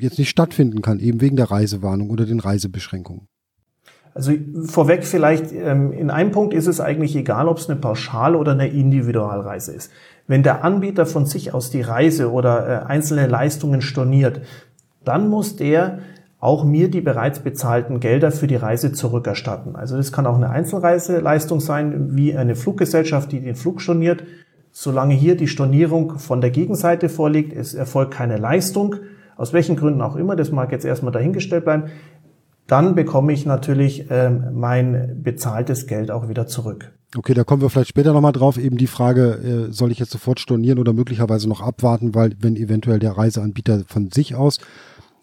jetzt 0.00 0.18
nicht 0.18 0.30
stattfinden 0.30 0.80
kann, 0.80 1.00
eben 1.00 1.20
wegen 1.20 1.36
der 1.36 1.50
Reisewarnung 1.50 2.10
oder 2.10 2.24
den 2.24 2.40
Reisebeschränkungen? 2.40 3.28
Also 4.18 4.32
vorweg 4.66 5.04
vielleicht, 5.04 5.52
ähm, 5.52 5.92
in 5.92 6.10
einem 6.10 6.32
Punkt 6.32 6.52
ist 6.52 6.66
es 6.66 6.80
eigentlich 6.80 7.14
egal, 7.14 7.46
ob 7.46 7.58
es 7.58 7.70
eine 7.70 7.78
Pauschal- 7.78 8.34
oder 8.34 8.50
eine 8.50 8.66
Individualreise 8.66 9.72
ist. 9.72 9.92
Wenn 10.26 10.42
der 10.42 10.64
Anbieter 10.64 11.06
von 11.06 11.24
sich 11.24 11.54
aus 11.54 11.70
die 11.70 11.82
Reise 11.82 12.32
oder 12.32 12.66
äh, 12.66 12.86
einzelne 12.86 13.28
Leistungen 13.28 13.80
storniert, 13.80 14.40
dann 15.04 15.28
muss 15.28 15.54
der 15.54 16.00
auch 16.40 16.64
mir 16.64 16.90
die 16.90 17.00
bereits 17.00 17.38
bezahlten 17.38 18.00
Gelder 18.00 18.32
für 18.32 18.48
die 18.48 18.56
Reise 18.56 18.90
zurückerstatten. 18.90 19.76
Also 19.76 19.96
das 19.96 20.10
kann 20.10 20.26
auch 20.26 20.34
eine 20.34 20.50
Einzelreiseleistung 20.50 21.60
sein, 21.60 22.16
wie 22.16 22.36
eine 22.36 22.56
Fluggesellschaft, 22.56 23.30
die 23.30 23.38
den 23.38 23.54
Flug 23.54 23.80
storniert. 23.80 24.24
Solange 24.72 25.14
hier 25.14 25.36
die 25.36 25.46
Stornierung 25.46 26.18
von 26.18 26.40
der 26.40 26.50
Gegenseite 26.50 27.08
vorliegt, 27.08 27.52
es 27.52 27.72
erfolgt 27.72 28.14
keine 28.14 28.36
Leistung, 28.36 28.96
aus 29.36 29.52
welchen 29.52 29.76
Gründen 29.76 30.02
auch 30.02 30.16
immer, 30.16 30.34
das 30.34 30.50
mag 30.50 30.72
jetzt 30.72 30.84
erstmal 30.84 31.12
dahingestellt 31.12 31.64
bleiben, 31.64 31.84
dann 32.68 32.94
bekomme 32.94 33.32
ich 33.32 33.46
natürlich 33.46 34.06
ähm, 34.10 34.44
mein 34.52 35.22
bezahltes 35.22 35.86
Geld 35.86 36.10
auch 36.10 36.28
wieder 36.28 36.46
zurück. 36.46 36.92
Okay, 37.16 37.32
da 37.32 37.42
kommen 37.42 37.62
wir 37.62 37.70
vielleicht 37.70 37.88
später 37.88 38.12
nochmal 38.12 38.32
drauf. 38.32 38.58
Eben 38.58 38.76
die 38.76 38.86
Frage, 38.86 39.68
äh, 39.68 39.72
soll 39.72 39.90
ich 39.90 39.98
jetzt 39.98 40.10
sofort 40.10 40.38
stornieren 40.38 40.78
oder 40.78 40.92
möglicherweise 40.92 41.48
noch 41.48 41.62
abwarten, 41.62 42.14
weil 42.14 42.34
wenn 42.38 42.56
eventuell 42.56 42.98
der 42.98 43.12
Reiseanbieter 43.12 43.84
von 43.86 44.10
sich 44.10 44.34
aus 44.34 44.58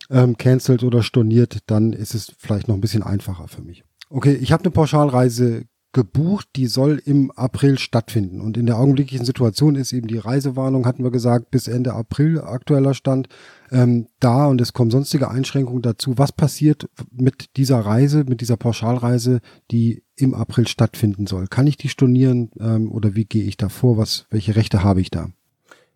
ähm, 0.10 0.36
cancelt 0.38 0.84
oder 0.84 1.04
storniert, 1.04 1.60
dann 1.68 1.94
ist 1.94 2.16
es 2.16 2.34
vielleicht 2.40 2.68
noch 2.68 2.76
ein 2.76 2.82
bisschen 2.82 3.04
einfacher 3.04 3.48
für 3.48 3.62
mich. 3.62 3.84
Okay, 4.10 4.34
ich 4.34 4.52
habe 4.52 4.64
eine 4.64 4.72
Pauschalreise 4.72 5.66
gebucht, 5.96 6.50
die 6.58 6.68
soll 6.68 7.02
im 7.06 7.32
April 7.32 7.80
stattfinden. 7.80 8.42
Und 8.42 8.58
in 8.58 8.66
der 8.66 8.78
augenblicklichen 8.78 9.26
Situation 9.26 9.76
ist 9.76 9.94
eben 9.94 10.08
die 10.08 10.18
Reisewarnung, 10.18 10.86
hatten 10.86 11.04
wir 11.04 11.12
gesagt, 11.12 11.52
bis 11.52 11.70
Ende 11.70 11.94
April 11.94 12.42
aktueller 12.42 12.94
Stand 12.94 13.30
ähm, 13.76 14.08
da 14.22 14.48
und 14.48 14.62
es 14.62 14.72
kommen 14.72 14.90
sonstige 14.90 15.30
Einschränkungen 15.30 15.82
dazu. 15.82 16.18
Was 16.18 16.32
passiert 16.32 16.90
mit 17.12 17.58
dieser 17.58 17.80
Reise, 17.80 18.24
mit 18.24 18.40
dieser 18.40 18.56
Pauschalreise, 18.56 19.42
die 19.70 20.04
im 20.16 20.34
April 20.34 20.68
stattfinden 20.68 21.28
soll? 21.28 21.48
Kann 21.48 21.68
ich 21.68 21.76
die 21.76 21.90
stornieren 21.90 22.52
ähm, 22.58 22.90
oder 22.90 23.16
wie 23.16 23.26
gehe 23.26 23.44
ich 23.44 23.58
da 23.58 23.68
vor? 23.68 23.98
Was, 23.98 24.28
welche 24.30 24.56
Rechte 24.56 24.84
habe 24.84 25.02
ich 25.02 25.12
da? 25.12 25.28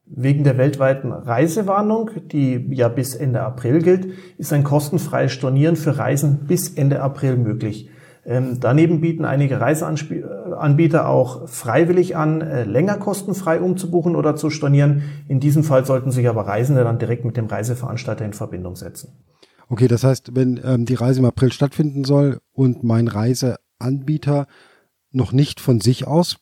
Wegen 0.05 0.43
der 0.43 0.57
weltweiten 0.57 1.13
Reisewarnung, 1.13 2.09
die 2.31 2.67
ja 2.71 2.89
bis 2.89 3.15
Ende 3.15 3.41
April 3.41 3.81
gilt, 3.81 4.07
ist 4.37 4.51
ein 4.51 4.63
kostenfreies 4.63 5.31
Stornieren 5.31 5.75
für 5.75 5.97
Reisen 5.97 6.47
bis 6.47 6.69
Ende 6.69 7.01
April 7.01 7.37
möglich. 7.37 7.89
Ähm, 8.29 8.59
daneben 8.59 9.01
bieten 9.01 9.25
einige 9.25 9.59
Reiseanbieter 9.59 11.07
auch 11.07 11.49
freiwillig 11.49 12.15
an, 12.15 12.41
äh, 12.41 12.63
länger 12.63 12.97
kostenfrei 12.97 13.59
umzubuchen 13.59 14.15
oder 14.15 14.35
zu 14.35 14.51
stornieren. 14.51 15.01
In 15.27 15.39
diesem 15.39 15.63
Fall 15.63 15.83
sollten 15.83 16.11
sich 16.11 16.29
aber 16.29 16.45
Reisende 16.45 16.83
dann 16.83 16.99
direkt 16.99 17.25
mit 17.25 17.37
dem 17.37 17.47
Reiseveranstalter 17.47 18.23
in 18.23 18.33
Verbindung 18.33 18.75
setzen. 18.75 19.17
Okay, 19.67 19.87
das 19.87 20.03
heißt, 20.03 20.35
wenn 20.35 20.59
ähm, 20.63 20.85
die 20.85 20.93
Reise 20.93 21.21
im 21.21 21.25
April 21.25 21.51
stattfinden 21.51 22.03
soll 22.03 22.39
und 22.51 22.83
mein 22.83 23.07
Reiseanbieter 23.07 24.45
noch 25.11 25.31
nicht 25.31 25.59
von 25.59 25.81
sich 25.81 26.05
aus 26.05 26.37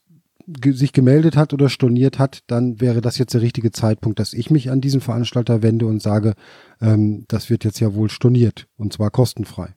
ge 0.46 0.74
sich 0.74 0.92
gemeldet 0.92 1.38
hat 1.38 1.54
oder 1.54 1.70
storniert 1.70 2.20
hat, 2.20 2.44
dann 2.48 2.82
wäre 2.82 3.00
das 3.00 3.18
jetzt 3.18 3.34
der 3.34 3.42
richtige 3.42 3.72
Zeitpunkt, 3.72 4.20
dass 4.20 4.34
ich 4.34 4.52
mich 4.52 4.72
an 4.72 4.82
diesen 4.82 5.00
Veranstalter 5.00 5.62
wende 5.62 5.86
und 5.86 6.02
sage, 6.02 6.34
ähm, 6.82 7.24
das 7.30 7.50
wird 7.50 7.64
jetzt 7.64 7.80
ja 7.80 7.96
wohl 7.96 8.10
storniert 8.10 8.68
und 8.76 8.92
zwar 8.92 9.10
kostenfrei. 9.10 9.77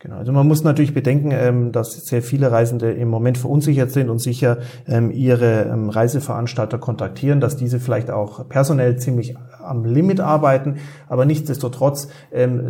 Genau, 0.00 0.14
also 0.14 0.30
man 0.30 0.46
muss 0.46 0.62
natürlich 0.62 0.94
bedenken, 0.94 1.32
ähm, 1.32 1.72
dass 1.72 2.06
sehr 2.06 2.22
viele 2.22 2.52
Reisende 2.52 2.92
im 2.92 3.08
Moment 3.08 3.36
verunsichert 3.36 3.90
sind 3.90 4.10
und 4.10 4.20
sicher 4.20 4.58
ähm, 4.86 5.10
ihre 5.10 5.62
ähm, 5.62 5.90
Reiseveranstalter 5.90 6.78
kontaktieren, 6.78 7.40
dass 7.40 7.56
diese 7.56 7.80
vielleicht 7.80 8.08
auch 8.08 8.48
personell 8.48 8.96
ziemlich 8.98 9.34
am 9.60 9.84
Limit 9.84 10.20
arbeiten, 10.20 10.76
aber 11.08 11.26
nichtsdestotrotz 11.26 12.08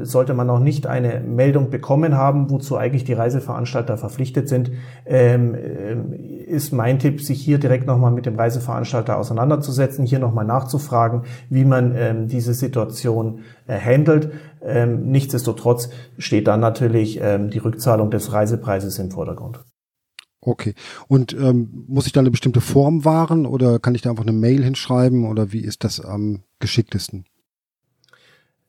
sollte 0.03 0.35
man 0.35 0.49
noch 0.49 0.59
nicht 0.59 0.89
eine 0.89 1.21
Meldung 1.21 1.71
bekommen 1.71 2.17
haben, 2.17 2.51
wozu 2.51 2.77
eigentlich 2.77 3.05
die 3.05 3.13
Reiseveranstalter 3.13 3.97
verpflichtet 3.97 4.49
sind, 4.49 4.73
ist 5.05 6.73
mein 6.73 6.99
Tipp, 6.99 7.21
sich 7.21 7.41
hier 7.41 7.59
direkt 7.59 7.87
nochmal 7.87 8.11
mit 8.11 8.27
dem 8.27 8.35
Reiseveranstalter 8.35 9.17
auseinanderzusetzen, 9.17 10.07
hier 10.07 10.19
nochmal 10.19 10.45
nachzufragen, 10.45 11.23
wie 11.51 11.65
man 11.65 12.27
diese 12.27 12.53
Situation 12.53 13.41
handelt. 13.69 14.33
Nichtsdestotrotz 14.65 15.91
steht 16.17 16.49
dann 16.49 16.61
natürlich 16.61 17.21
ähm, 17.21 17.51
die 17.51 17.59
Rückzahlung 17.59 18.11
des 18.11 18.33
Reisepreises 18.33 18.99
im 18.99 19.11
Vordergrund. 19.11 19.61
Okay. 20.41 20.75
Und 21.09 21.35
ähm, 21.35 21.85
muss 21.89 22.07
ich 22.07 22.13
da 22.13 22.21
eine 22.21 22.31
bestimmte 22.31 22.61
Form 22.61 23.05
wahren 23.05 23.47
oder 23.47 23.79
kann 23.79 23.95
ich 23.95 24.03
da 24.03 24.11
einfach 24.11 24.25
eine 24.25 24.33
Mail 24.33 24.65
hinschreiben 24.65 25.27
oder 25.27 25.53
wie 25.53 25.61
ist 25.61 25.85
das 25.85 26.01
am 26.01 26.43
geschicktesten? 26.59 27.25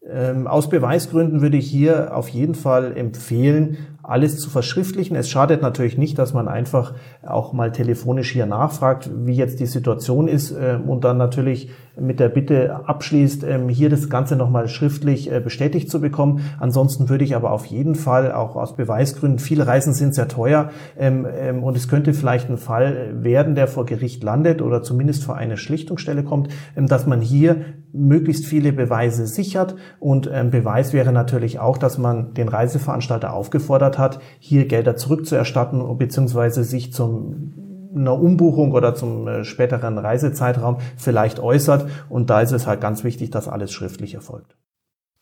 Ähm, 0.01 0.47
aus 0.47 0.69
Beweisgründen 0.69 1.41
würde 1.41 1.57
ich 1.57 1.69
hier 1.69 2.15
auf 2.15 2.29
jeden 2.29 2.55
Fall 2.55 2.97
empfehlen, 2.97 3.77
alles 4.09 4.39
zu 4.39 4.49
verschriftlichen. 4.49 5.15
Es 5.15 5.29
schadet 5.29 5.61
natürlich 5.61 5.97
nicht, 5.97 6.17
dass 6.17 6.33
man 6.33 6.47
einfach 6.47 6.93
auch 7.25 7.53
mal 7.53 7.71
telefonisch 7.71 8.31
hier 8.31 8.45
nachfragt, 8.45 9.09
wie 9.13 9.33
jetzt 9.33 9.59
die 9.59 9.65
Situation 9.65 10.27
ist 10.27 10.51
äh, 10.51 10.77
und 10.85 11.03
dann 11.03 11.17
natürlich 11.17 11.69
mit 11.99 12.19
der 12.19 12.29
Bitte 12.29 12.87
abschließt, 12.87 13.43
ähm, 13.43 13.69
hier 13.69 13.89
das 13.89 14.09
Ganze 14.09 14.35
nochmal 14.35 14.67
schriftlich 14.67 15.31
äh, 15.31 15.39
bestätigt 15.39 15.89
zu 15.89 16.01
bekommen. 16.01 16.41
Ansonsten 16.59 17.09
würde 17.09 17.23
ich 17.23 17.35
aber 17.35 17.51
auf 17.51 17.65
jeden 17.65 17.95
Fall 17.95 18.31
auch 18.31 18.55
aus 18.55 18.75
Beweisgründen, 18.75 19.39
viele 19.39 19.67
Reisen 19.67 19.93
sind 19.93 20.15
sehr 20.15 20.27
teuer 20.27 20.69
ähm, 20.97 21.27
ähm, 21.31 21.63
und 21.63 21.75
es 21.75 21.87
könnte 21.87 22.13
vielleicht 22.13 22.49
ein 22.49 22.57
Fall 22.57 23.23
werden, 23.23 23.55
der 23.55 23.67
vor 23.67 23.85
Gericht 23.85 24.23
landet 24.23 24.61
oder 24.61 24.81
zumindest 24.81 25.23
vor 25.23 25.35
eine 25.35 25.57
Schlichtungsstelle 25.57 26.23
kommt, 26.23 26.49
dass 26.75 27.05
man 27.05 27.21
hier 27.21 27.57
möglichst 27.91 28.45
viele 28.45 28.71
Beweise 28.71 29.27
sichert 29.27 29.75
und 29.99 30.29
Beweis 30.51 30.93
wäre 30.93 31.11
natürlich 31.11 31.59
auch, 31.59 31.77
dass 31.77 31.97
man 31.97 32.33
den 32.33 32.47
Reiseveranstalter 32.47 33.33
aufgefordert 33.33 33.97
hat, 33.99 34.19
hier 34.39 34.65
Gelder 34.65 34.95
zurückzuerstatten 34.95 35.97
bzw. 35.97 36.63
sich 36.63 36.93
zum 36.93 37.53
einer 37.93 38.19
Umbuchung 38.19 38.71
oder 38.71 38.95
zum 38.95 39.27
äh, 39.27 39.43
späteren 39.43 39.97
Reisezeitraum 39.97 40.77
vielleicht 40.97 41.39
äußert. 41.39 41.89
Und 42.09 42.29
da 42.29 42.41
ist 42.41 42.51
es 42.51 42.67
halt 42.67 42.81
ganz 42.81 43.03
wichtig, 43.03 43.31
dass 43.31 43.47
alles 43.47 43.71
schriftlich 43.71 44.13
erfolgt. 44.13 44.55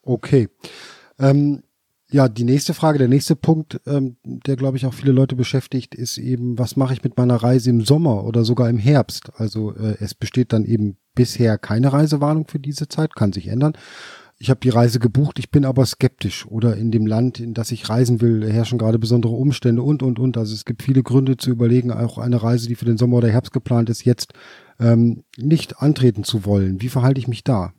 Okay. 0.04 0.50
Ähm, 1.20 1.64
ja, 2.10 2.30
die 2.30 2.46
nächste 2.46 2.74
Frage, 2.74 3.00
der 3.00 3.10
nächste 3.10 3.36
Punkt, 3.36 3.82
ähm, 3.86 4.18
der 4.24 4.56
glaube 4.56 4.78
ich 4.78 4.86
auch 4.86 4.94
viele 4.94 5.12
Leute 5.12 5.36
beschäftigt, 5.36 5.94
ist 5.96 6.18
eben, 6.18 6.58
was 6.58 6.78
mache 6.78 6.94
ich 6.94 7.04
mit 7.04 7.18
meiner 7.18 7.36
Reise 7.36 7.70
im 7.70 7.82
Sommer 7.82 8.24
oder 8.24 8.46
sogar 8.46 8.70
im 8.70 8.78
Herbst? 8.78 9.32
Also 9.36 9.74
äh, 9.76 9.98
es 10.00 10.14
besteht 10.14 10.54
dann 10.54 10.64
eben 10.64 10.98
bisher 11.16 11.58
keine 11.58 11.92
Reisewarnung 11.92 12.48
für 12.48 12.60
diese 12.60 12.88
Zeit, 12.88 13.16
kann 13.16 13.34
sich 13.34 13.48
ändern 13.48 13.74
ich 14.40 14.50
habe 14.50 14.60
die 14.60 14.70
Reise 14.70 15.00
gebucht, 15.00 15.40
ich 15.40 15.50
bin 15.50 15.66
aber 15.66 15.86
skeptisch 15.86 16.46
oder 16.48 16.76
in 16.76 16.92
dem 16.92 17.08
Land, 17.08 17.40
in 17.40 17.54
das 17.54 17.72
ich 17.72 17.90
reisen 17.90 18.22
will, 18.22 18.48
herrschen 18.48 18.78
gerade 18.78 19.00
besondere 19.00 19.34
Umstände 19.34 19.82
und, 19.82 20.04
und, 20.04 20.20
und. 20.20 20.38
Also 20.38 20.54
es 20.54 20.64
gibt 20.64 20.84
viele 20.84 21.02
Gründe 21.02 21.38
zu 21.38 21.50
überlegen, 21.50 21.92
auch 21.92 22.20
eine 22.20 22.42
Reise, 22.42 22.68
die 22.68 22.76
für 22.76 22.86
den 22.86 22.98
Sommer 22.98 23.18
oder 23.18 23.30
Herbst 23.30 23.52
geplant 23.52 23.90
ist, 23.90 24.06
jetzt 24.06 24.34
ähm, 24.80 25.24
nicht 25.38 25.82
antreten 25.82 26.24
zu 26.24 26.46
wollen. 26.46 26.82
Wie 26.82 26.90
verhalte 26.90 27.20
ich 27.20 27.28
mich 27.28 27.44
da? 27.44 27.74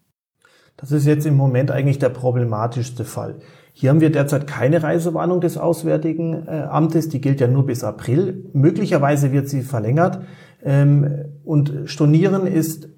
Das 0.77 0.91
ist 0.91 1.07
jetzt 1.07 1.27
im 1.27 1.37
Moment 1.37 1.71
eigentlich 1.71 1.99
der 1.99 2.09
problematischste 2.09 3.05
Fall. 3.05 3.37
Hier 3.73 3.91
haben 3.91 4.01
wir 4.01 4.11
derzeit 4.11 4.49
keine 4.49 4.83
Reisewarnung 4.83 5.41
des 5.41 5.59
Auswärtigen 5.59 6.47
äh, 6.49 6.67
Amtes, 6.69 7.09
die 7.09 7.21
gilt 7.21 7.41
ja 7.41 7.47
nur 7.47 7.67
bis 7.67 7.85
April. 7.85 8.51
Möglicherweise 8.53 9.31
wird 9.31 9.49
sie 9.49 9.63
verlängert. 9.63 10.21
Ähm, 10.65 11.27
und 11.45 11.73
Stornieren 11.85 12.49
ist 12.49 12.89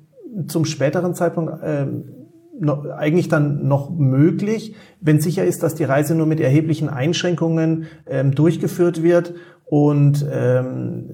zum 0.46 0.64
späteren 0.64 1.14
Zeitpunkt 1.14 1.52
ähm, 1.62 2.04
noch, 2.60 2.84
eigentlich 2.86 3.28
dann 3.28 3.66
noch 3.66 3.90
möglich, 3.90 4.74
wenn 5.00 5.20
sicher 5.20 5.44
ist, 5.44 5.62
dass 5.62 5.74
die 5.74 5.84
Reise 5.84 6.14
nur 6.14 6.26
mit 6.26 6.40
erheblichen 6.40 6.88
Einschränkungen 6.88 7.86
ähm, 8.06 8.34
durchgeführt 8.34 9.02
wird. 9.02 9.34
Und 9.64 10.26
ähm, 10.30 11.06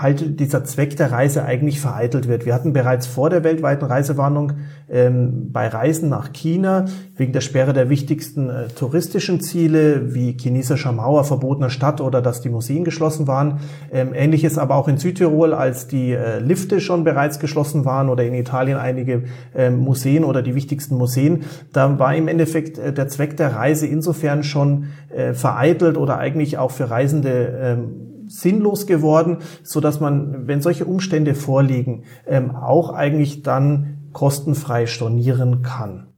halt 0.00 0.40
dieser 0.40 0.64
Zweck 0.64 0.96
der 0.96 1.12
Reise 1.12 1.44
eigentlich 1.44 1.80
vereitelt 1.80 2.28
wird. 2.28 2.46
Wir 2.46 2.54
hatten 2.54 2.72
bereits 2.72 3.06
vor 3.06 3.30
der 3.30 3.44
weltweiten 3.44 3.84
Reisewarnung 3.84 4.52
ähm, 4.90 5.50
bei 5.52 5.68
Reisen 5.68 6.08
nach 6.08 6.32
China 6.32 6.86
wegen 7.16 7.32
der 7.32 7.40
Sperre 7.40 7.72
der 7.72 7.88
wichtigsten 7.88 8.50
äh, 8.50 8.68
touristischen 8.68 9.40
Ziele 9.40 10.14
wie 10.14 10.36
chinesischer 10.38 10.92
Mauer, 10.92 11.24
verbotener 11.24 11.70
Stadt 11.70 12.00
oder 12.00 12.20
dass 12.20 12.40
die 12.40 12.48
Museen 12.48 12.84
geschlossen 12.84 13.26
waren. 13.26 13.60
Ähm, 13.92 14.12
Ähnliches 14.14 14.58
aber 14.58 14.76
auch 14.76 14.88
in 14.88 14.98
Südtirol, 14.98 15.54
als 15.54 15.86
die 15.86 16.12
äh, 16.12 16.38
Lifte 16.38 16.80
schon 16.80 17.04
bereits 17.04 17.38
geschlossen 17.38 17.84
waren 17.84 18.08
oder 18.08 18.24
in 18.24 18.34
Italien 18.34 18.78
einige 18.78 19.24
äh, 19.54 19.70
Museen 19.70 20.24
oder 20.24 20.42
die 20.42 20.54
wichtigsten 20.54 20.96
Museen. 20.96 21.44
Da 21.72 21.98
war 21.98 22.14
im 22.14 22.28
Endeffekt 22.28 22.78
äh, 22.78 22.92
der 22.92 23.08
Zweck 23.08 23.36
der 23.36 23.54
Reise 23.54 23.86
insofern 23.86 24.42
schon 24.42 24.88
äh, 25.14 25.34
vereitelt 25.34 25.96
oder 25.96 26.18
eigentlich 26.18 26.58
auch 26.58 26.70
für 26.70 26.90
Reisende 26.90 27.58
ähm, 27.60 28.13
sinnlos 28.40 28.86
geworden, 28.86 29.38
so 29.62 29.80
dass 29.80 30.00
man, 30.00 30.46
wenn 30.46 30.60
solche 30.60 30.84
Umstände 30.84 31.34
vorliegen, 31.34 32.04
ähm, 32.26 32.54
auch 32.54 32.90
eigentlich 32.90 33.42
dann 33.42 34.10
kostenfrei 34.12 34.86
stornieren 34.86 35.62
kann. 35.62 36.08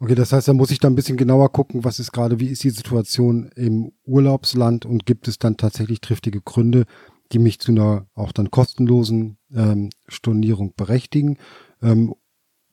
Okay, 0.00 0.14
das 0.14 0.32
heißt, 0.32 0.48
da 0.48 0.52
muss 0.52 0.70
ich 0.70 0.80
dann 0.80 0.92
ein 0.92 0.96
bisschen 0.96 1.16
genauer 1.16 1.52
gucken, 1.52 1.84
was 1.84 1.98
ist 1.98 2.12
gerade, 2.12 2.40
wie 2.40 2.48
ist 2.48 2.64
die 2.64 2.70
Situation 2.70 3.50
im 3.54 3.92
Urlaubsland 4.04 4.84
und 4.84 5.06
gibt 5.06 5.28
es 5.28 5.38
dann 5.38 5.56
tatsächlich 5.56 6.00
triftige 6.00 6.40
Gründe, 6.40 6.84
die 7.32 7.38
mich 7.38 7.60
zu 7.60 7.72
einer 7.72 8.06
auch 8.14 8.32
dann 8.32 8.50
kostenlosen 8.50 9.38
ähm, 9.54 9.90
Stornierung 10.08 10.74
berechtigen? 10.76 11.38
Ähm, 11.80 12.14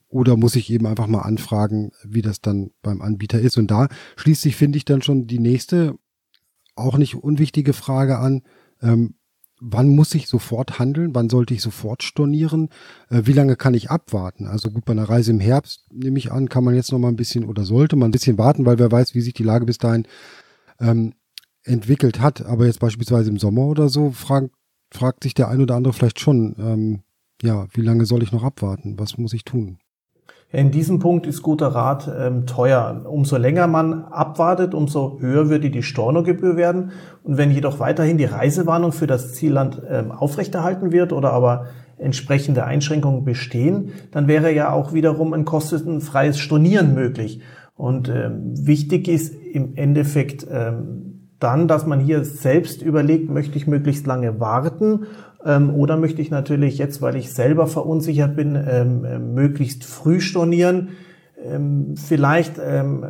oder 0.10 0.36
muss 0.36 0.58
ich 0.58 0.70
eben 0.70 0.88
einfach 0.88 1.08
mal 1.08 1.22
anfragen, 1.22 1.92
wie 2.04 2.22
das 2.22 2.42
dann 2.42 2.72
beim 2.82 3.02
Anbieter 3.02 3.40
ist? 3.40 3.58
Und 3.58 3.72
da 3.72 3.88
schließt 4.18 4.42
sich, 4.42 4.58
finde 4.58 4.78
ich, 4.78 4.86
dann 4.86 5.02
schon 5.02 5.26
die 5.26 5.40
nächste 5.40 5.96
auch 6.76 6.98
nicht 6.98 7.16
unwichtige 7.16 7.74
Frage 7.74 8.20
an. 8.20 8.44
Ähm, 8.82 9.16
wann 9.62 9.90
muss 9.90 10.14
ich 10.16 10.28
sofort 10.28 10.80
handeln? 10.80 11.14
Wann 11.14 11.30
sollte 11.30 11.54
ich 11.54 11.62
sofort 11.62 12.04
stornieren? 12.04 12.70
Äh, 13.10 13.22
wie 13.26 13.34
lange 13.34 13.56
kann 13.56 13.74
ich 13.74 13.92
abwarten? 13.92 14.48
Also 14.48 14.72
gut, 14.72 14.86
bei 14.86 14.92
einer 14.92 15.08
Reise 15.10 15.32
im 15.32 15.40
Herbst, 15.40 15.86
nehme 15.92 16.18
ich 16.18 16.32
an, 16.32 16.50
kann 16.50 16.64
man 16.64 16.76
jetzt 16.76 16.92
noch 16.92 17.00
mal 17.00 17.10
ein 17.10 17.16
bisschen 17.16 17.46
oder 17.46 17.64
sollte 17.64 17.96
man 17.96 18.10
ein 18.10 18.12
bisschen 18.12 18.38
warten, 18.38 18.66
weil 18.66 18.80
wer 18.80 18.92
weiß, 18.92 19.16
wie 19.16 19.22
sich 19.22 19.34
die 19.34 19.44
Lage 19.44 19.66
bis 19.66 19.78
dahin 19.78 20.08
ähm, 20.80 21.14
entwickelt 21.64 22.20
hat. 22.20 22.44
Aber 22.46 22.66
jetzt 22.66 22.80
beispielsweise 22.80 23.30
im 23.30 23.38
Sommer 23.38 23.66
oder 23.68 23.88
so, 23.88 24.12
fragt, 24.12 24.50
fragt 24.92 25.24
sich 25.24 25.36
der 25.36 25.50
ein 25.50 25.62
oder 25.62 25.76
andere 25.76 25.94
vielleicht 25.94 26.20
schon, 26.20 26.56
ähm, 26.58 27.04
ja, 27.42 27.68
wie 27.74 27.82
lange 27.82 28.06
soll 28.06 28.24
ich 28.24 28.32
noch 28.32 28.44
abwarten? 28.44 29.00
Was 29.00 29.18
muss 29.18 29.34
ich 29.34 29.44
tun? 29.44 29.78
In 30.54 30.70
diesem 30.70 31.00
Punkt 31.00 31.28
ist 31.28 31.44
guter 31.44 31.68
Rat 31.68 32.12
ähm, 32.20 32.46
teuer. 32.46 33.06
Umso 33.06 33.38
länger 33.38 33.68
man 33.68 34.04
abwartet, 34.04 34.74
umso 34.74 35.18
höher 35.22 35.50
würde 35.50 35.70
die 35.70 35.82
Stornogebühr 35.82 36.58
werden. 36.58 36.92
Und 37.24 37.38
wenn 37.38 37.52
jedoch 37.52 37.80
weiterhin 37.80 38.18
die 38.18 38.26
Reisewarnung 38.26 38.92
für 38.92 39.08
das 39.08 39.34
Zielland 39.34 39.82
ähm, 39.90 40.12
aufrechterhalten 40.12 40.92
wird 40.92 41.14
oder 41.14 41.32
aber 41.32 41.68
entsprechende 41.98 42.66
Einschränkungen 42.66 43.24
bestehen, 43.24 43.92
dann 44.12 44.28
wäre 44.28 44.52
ja 44.54 44.74
auch 44.74 44.92
wiederum 44.92 45.34
ein 45.34 45.46
kostenfreies 45.46 46.38
Stornieren 46.38 46.94
möglich. 46.96 47.42
Und 47.76 48.10
ähm, 48.10 48.52
wichtig 48.68 49.08
ist 49.08 49.34
im 49.34 49.76
Endeffekt 49.76 50.46
ähm, 50.52 51.12
dann, 51.40 51.68
dass 51.68 51.88
man 51.88 52.00
hier 52.00 52.24
selbst 52.24 52.82
überlegt, 52.82 53.30
möchte 53.30 53.58
ich 53.58 53.68
möglichst 53.68 54.06
lange 54.06 54.40
warten 54.40 55.06
ähm, 55.46 55.74
oder 55.74 55.98
möchte 55.98 56.22
ich 56.22 56.32
natürlich 56.32 56.78
jetzt, 56.78 57.02
weil 57.02 57.16
ich 57.16 57.34
selber 57.34 57.68
verunsichert 57.68 58.36
bin, 58.36 58.56
ähm, 58.56 59.06
äh, 59.06 59.20
möglichst 59.20 59.84
früh 59.84 60.20
stornieren. 60.20 60.90
Ähm, 61.44 61.96
vielleicht 61.96 62.60
ähm, 62.64 63.06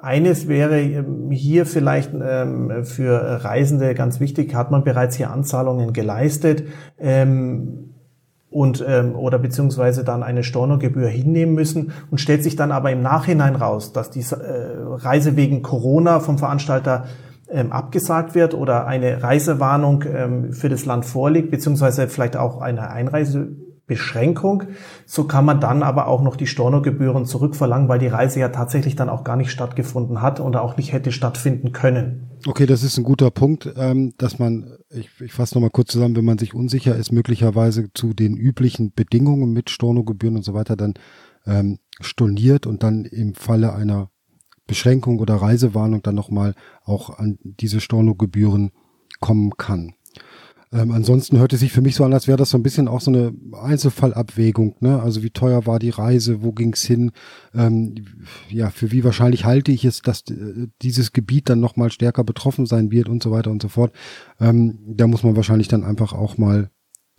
eines 0.00 0.48
wäre 0.48 0.80
ähm, 0.80 1.30
hier 1.30 1.66
vielleicht 1.66 2.12
ähm, 2.14 2.84
für 2.84 3.44
Reisende 3.44 3.94
ganz 3.94 4.20
wichtig, 4.20 4.54
hat 4.54 4.70
man 4.70 4.84
bereits 4.84 5.16
hier 5.16 5.30
Anzahlungen 5.30 5.92
geleistet 5.92 6.64
und 8.50 8.84
oder 8.86 9.40
beziehungsweise 9.40 10.04
dann 10.04 10.22
eine 10.22 10.44
Stornogebühr 10.44 11.08
hinnehmen 11.08 11.54
müssen 11.54 11.92
und 12.12 12.18
stellt 12.18 12.44
sich 12.44 12.54
dann 12.54 12.70
aber 12.70 12.92
im 12.92 13.02
Nachhinein 13.02 13.56
raus, 13.56 13.92
dass 13.92 14.10
die 14.10 14.20
äh, 14.20 14.76
Reise 14.80 15.34
wegen 15.34 15.62
Corona 15.62 16.20
vom 16.20 16.38
Veranstalter 16.38 17.06
ähm, 17.50 17.72
abgesagt 17.72 18.34
wird 18.34 18.54
oder 18.54 18.86
eine 18.86 19.22
Reisewarnung 19.22 20.04
ähm, 20.04 20.52
für 20.52 20.68
das 20.68 20.84
Land 20.86 21.04
vorliegt, 21.04 21.50
beziehungsweise 21.50 22.08
vielleicht 22.08 22.36
auch 22.36 22.60
eine 22.60 22.90
Einreisebeschränkung, 22.90 24.64
so 25.06 25.24
kann 25.24 25.44
man 25.44 25.60
dann 25.60 25.82
aber 25.82 26.08
auch 26.08 26.22
noch 26.22 26.36
die 26.36 26.46
Stornogebühren 26.46 27.26
zurückverlangen, 27.26 27.88
weil 27.88 27.98
die 27.98 28.08
Reise 28.08 28.40
ja 28.40 28.48
tatsächlich 28.48 28.96
dann 28.96 29.08
auch 29.08 29.24
gar 29.24 29.36
nicht 29.36 29.50
stattgefunden 29.50 30.22
hat 30.22 30.40
oder 30.40 30.62
auch 30.62 30.76
nicht 30.76 30.92
hätte 30.92 31.12
stattfinden 31.12 31.72
können. 31.72 32.30
Okay, 32.46 32.66
das 32.66 32.82
ist 32.82 32.98
ein 32.98 33.04
guter 33.04 33.30
Punkt, 33.30 33.72
ähm, 33.76 34.14
dass 34.18 34.38
man, 34.38 34.76
ich, 34.90 35.10
ich 35.20 35.32
fasse 35.32 35.54
nochmal 35.54 35.70
kurz 35.70 35.92
zusammen, 35.92 36.16
wenn 36.16 36.24
man 36.24 36.38
sich 36.38 36.54
unsicher 36.54 36.96
ist, 36.96 37.12
möglicherweise 37.12 37.92
zu 37.94 38.14
den 38.14 38.36
üblichen 38.36 38.92
Bedingungen 38.94 39.52
mit 39.52 39.70
Stornogebühren 39.70 40.36
und 40.36 40.44
so 40.44 40.54
weiter 40.54 40.76
dann 40.76 40.94
storniert 42.00 42.66
und 42.66 42.82
dann 42.82 43.04
im 43.04 43.34
Falle 43.34 43.74
einer 43.74 44.08
Beschränkung 44.66 45.18
oder 45.18 45.36
Reisewarnung 45.36 46.02
dann 46.02 46.14
nochmal 46.14 46.54
auch 46.84 47.10
an 47.18 47.38
diese 47.42 47.80
Stornogebühren 47.80 48.72
kommen 49.20 49.56
kann. 49.56 49.94
Ähm, 50.74 50.90
ansonsten 50.90 51.38
hört 51.38 51.52
es 51.52 51.60
sich 51.60 51.70
für 51.70 51.82
mich 51.82 51.94
so 51.94 52.04
an, 52.04 52.12
als 52.12 52.26
wäre 52.26 52.36
das 52.36 52.50
so 52.50 52.58
ein 52.58 52.64
bisschen 52.64 52.88
auch 52.88 53.00
so 53.00 53.12
eine 53.12 53.32
Einzelfallabwägung. 53.52 54.74
Ne? 54.80 55.00
Also 55.00 55.22
wie 55.22 55.30
teuer 55.30 55.66
war 55.66 55.78
die 55.78 55.90
Reise, 55.90 56.42
wo 56.42 56.50
ging's 56.50 56.82
hin? 56.82 57.12
Ähm, 57.54 57.94
ja, 58.48 58.70
für 58.70 58.90
wie 58.90 59.04
wahrscheinlich 59.04 59.44
halte 59.44 59.70
ich 59.70 59.84
es, 59.84 60.02
dass 60.02 60.22
äh, 60.30 60.66
dieses 60.82 61.12
Gebiet 61.12 61.48
dann 61.48 61.60
nochmal 61.60 61.92
stärker 61.92 62.24
betroffen 62.24 62.66
sein 62.66 62.90
wird 62.90 63.08
und 63.08 63.22
so 63.22 63.30
weiter 63.30 63.52
und 63.52 63.62
so 63.62 63.68
fort. 63.68 63.94
Ähm, 64.40 64.80
da 64.84 65.06
muss 65.06 65.22
man 65.22 65.36
wahrscheinlich 65.36 65.68
dann 65.68 65.84
einfach 65.84 66.12
auch 66.12 66.38
mal 66.38 66.70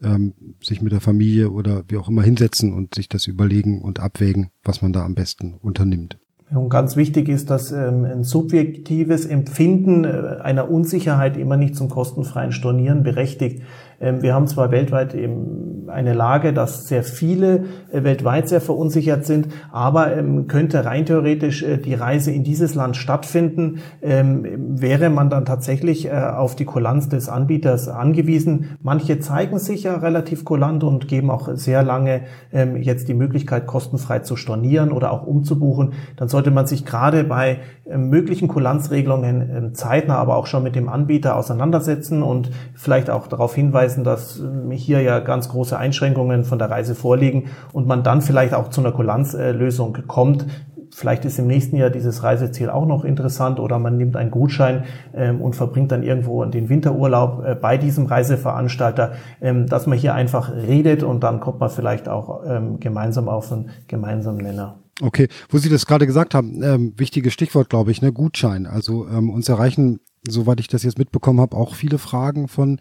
ähm, 0.01 0.33
sich 0.61 0.81
mit 0.81 0.91
der 0.91 0.99
Familie 0.99 1.51
oder 1.51 1.85
wie 1.87 1.95
auch 1.95 2.09
immer 2.09 2.23
hinsetzen 2.23 2.73
und 2.73 2.93
sich 2.95 3.07
das 3.07 3.25
überlegen 3.25 3.81
und 3.81 4.01
abwägen, 4.01 4.51
was 4.63 4.81
man 4.81 4.91
da 4.91 5.05
am 5.05 5.15
besten 5.15 5.53
unternimmt. 5.53 6.19
Und 6.51 6.69
ganz 6.69 6.95
wichtig 6.95 7.27
ist, 7.27 7.49
dass 7.49 7.71
ähm, 7.71 8.05
ein 8.05 8.23
subjektives 8.23 9.25
Empfinden 9.25 10.03
äh, 10.03 10.37
einer 10.43 10.69
Unsicherheit 10.69 11.37
immer 11.37 11.57
nicht 11.57 11.75
zum 11.75 11.89
kostenfreien 11.89 12.51
Stornieren 12.51 13.01
berechtigt. 13.01 13.63
Ähm, 13.99 14.21
wir 14.21 14.33
haben 14.33 14.47
zwar 14.47 14.71
weltweit 14.71 15.13
eben 15.13 15.75
eine 15.89 16.13
Lage, 16.13 16.53
dass 16.53 16.87
sehr 16.87 17.03
viele 17.03 17.65
äh, 17.91 18.03
weltweit 18.03 18.49
sehr 18.49 18.61
verunsichert 18.61 19.25
sind, 19.25 19.47
aber 19.71 20.15
ähm, 20.15 20.47
könnte 20.47 20.85
rein 20.85 21.05
theoretisch 21.05 21.63
äh, 21.63 21.77
die 21.77 21.93
Reise 21.93 22.31
in 22.31 22.43
dieses 22.43 22.75
Land 22.75 22.97
stattfinden, 22.97 23.79
ähm, 24.01 24.45
wäre 24.79 25.09
man 25.09 25.29
dann 25.29 25.45
tatsächlich 25.45 26.07
äh, 26.07 26.11
auf 26.11 26.55
die 26.55 26.65
Kulanz 26.65 27.09
des 27.09 27.29
Anbieters 27.29 27.87
angewiesen. 27.87 28.77
Manche 28.81 29.19
zeigen 29.19 29.59
sich 29.59 29.83
ja 29.83 29.95
relativ 29.95 30.45
kulant 30.45 30.83
und 30.83 31.07
geben 31.07 31.29
auch 31.29 31.49
sehr 31.53 31.83
lange 31.83 32.21
jetzt 32.51 33.07
die 33.07 33.13
Möglichkeit, 33.13 33.67
kostenfrei 33.67 34.19
zu 34.19 34.35
stornieren 34.35 34.91
oder 34.91 35.11
auch 35.11 35.25
umzubuchen. 35.25 35.93
Dann 36.15 36.29
sollte 36.29 36.51
man 36.51 36.67
sich 36.67 36.85
gerade 36.85 37.23
bei 37.23 37.59
möglichen 37.85 38.47
Kulanzregelungen 38.47 39.73
zeitnah 39.73 40.15
aber 40.15 40.37
auch 40.37 40.47
schon 40.47 40.63
mit 40.63 40.75
dem 40.75 40.89
Anbieter 40.89 41.35
auseinandersetzen 41.35 42.23
und 42.23 42.51
vielleicht 42.73 43.09
auch 43.09 43.27
darauf 43.27 43.55
hinweisen, 43.55 43.84
dass 43.87 44.41
hier 44.71 45.01
ja 45.01 45.19
ganz 45.19 45.49
große 45.49 45.77
Einschränkungen 45.77 46.43
von 46.43 46.59
der 46.59 46.69
Reise 46.69 46.95
vorliegen 46.95 47.49
und 47.73 47.87
man 47.87 48.03
dann 48.03 48.21
vielleicht 48.21 48.53
auch 48.53 48.69
zu 48.69 48.81
einer 48.81 48.91
Kulanzlösung 48.91 49.97
kommt. 50.07 50.45
Vielleicht 50.91 51.25
ist 51.25 51.39
im 51.39 51.47
nächsten 51.47 51.75
Jahr 51.75 51.89
dieses 51.89 52.23
Reiseziel 52.23 52.69
auch 52.69 52.85
noch 52.85 53.03
interessant 53.03 53.59
oder 53.59 53.79
man 53.79 53.97
nimmt 53.97 54.15
einen 54.15 54.31
Gutschein 54.31 54.85
ähm, 55.13 55.41
und 55.41 55.53
verbringt 55.53 55.91
dann 55.91 56.03
irgendwo 56.03 56.45
den 56.45 56.69
Winterurlaub 56.69 57.43
äh, 57.45 57.55
bei 57.55 57.77
diesem 57.77 58.05
Reiseveranstalter, 58.05 59.13
ähm, 59.41 59.67
dass 59.67 59.87
man 59.87 59.97
hier 59.97 60.13
einfach 60.13 60.53
redet 60.53 61.03
und 61.03 61.21
dann 61.21 61.41
kommt 61.41 61.59
man 61.59 61.69
vielleicht 61.69 62.07
auch 62.07 62.43
ähm, 62.47 62.79
gemeinsam 62.79 63.27
auf 63.27 63.51
einen 63.51 63.71
gemeinsamen 63.87 64.37
Nenner. 64.37 64.79
Okay, 65.01 65.27
wo 65.49 65.57
Sie 65.57 65.69
das 65.69 65.85
gerade 65.85 66.07
gesagt 66.07 66.33
haben, 66.33 66.63
ähm, 66.63 66.93
wichtiges 66.95 67.33
Stichwort, 67.33 67.69
glaube 67.69 67.91
ich, 67.91 68.01
ne, 68.01 68.13
Gutschein. 68.13 68.65
Also 68.65 69.05
ähm, 69.09 69.29
uns 69.29 69.49
erreichen, 69.49 69.99
soweit 70.25 70.61
ich 70.61 70.69
das 70.69 70.83
jetzt 70.83 70.97
mitbekommen 70.97 71.41
habe, 71.41 71.57
auch 71.57 71.75
viele 71.75 71.97
Fragen 71.97 72.47
von 72.47 72.79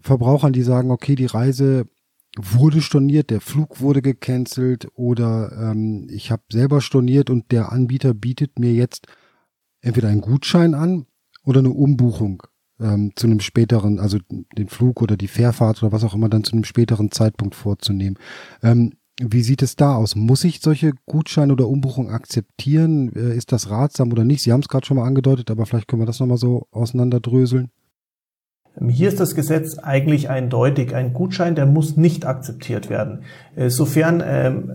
Verbrauchern, 0.00 0.52
die 0.52 0.62
sagen, 0.62 0.90
okay, 0.90 1.14
die 1.14 1.26
Reise 1.26 1.86
wurde 2.36 2.80
storniert, 2.80 3.30
der 3.30 3.40
Flug 3.40 3.80
wurde 3.80 4.02
gecancelt 4.02 4.88
oder 4.94 5.52
ähm, 5.52 6.06
ich 6.10 6.30
habe 6.30 6.42
selber 6.50 6.80
storniert 6.80 7.30
und 7.30 7.50
der 7.50 7.72
Anbieter 7.72 8.14
bietet 8.14 8.58
mir 8.58 8.72
jetzt 8.72 9.06
entweder 9.80 10.08
einen 10.08 10.20
Gutschein 10.20 10.74
an 10.74 11.06
oder 11.44 11.60
eine 11.60 11.70
Umbuchung 11.70 12.42
ähm, 12.80 13.12
zu 13.16 13.26
einem 13.26 13.40
späteren, 13.40 13.98
also 13.98 14.18
den 14.56 14.68
Flug 14.68 15.02
oder 15.02 15.16
die 15.16 15.28
Fährfahrt 15.28 15.82
oder 15.82 15.92
was 15.92 16.04
auch 16.04 16.14
immer 16.14 16.28
dann 16.28 16.44
zu 16.44 16.52
einem 16.52 16.64
späteren 16.64 17.10
Zeitpunkt 17.10 17.54
vorzunehmen. 17.54 18.18
Ähm, 18.62 18.92
wie 19.20 19.42
sieht 19.42 19.62
es 19.62 19.74
da 19.74 19.96
aus? 19.96 20.14
Muss 20.14 20.44
ich 20.44 20.60
solche 20.60 20.92
Gutscheine 21.06 21.52
oder 21.52 21.68
Umbuchungen 21.68 22.12
akzeptieren? 22.12 23.12
Äh, 23.16 23.36
ist 23.36 23.50
das 23.50 23.70
ratsam 23.70 24.12
oder 24.12 24.24
nicht? 24.24 24.42
Sie 24.42 24.52
haben 24.52 24.60
es 24.60 24.68
gerade 24.68 24.86
schon 24.86 24.96
mal 24.96 25.06
angedeutet, 25.06 25.50
aber 25.50 25.66
vielleicht 25.66 25.88
können 25.88 26.02
wir 26.02 26.06
das 26.06 26.20
nochmal 26.20 26.38
so 26.38 26.68
auseinanderdröseln. 26.70 27.70
Hier 28.86 29.08
ist 29.08 29.20
das 29.20 29.34
Gesetz 29.34 29.78
eigentlich 29.78 30.30
eindeutig. 30.30 30.94
Ein 30.94 31.12
Gutschein, 31.12 31.54
der 31.54 31.66
muss 31.66 31.96
nicht 31.96 32.26
akzeptiert 32.26 32.90
werden. 32.90 33.24
Äh, 33.56 33.70
sofern 33.70 34.22
ähm, 34.24 34.74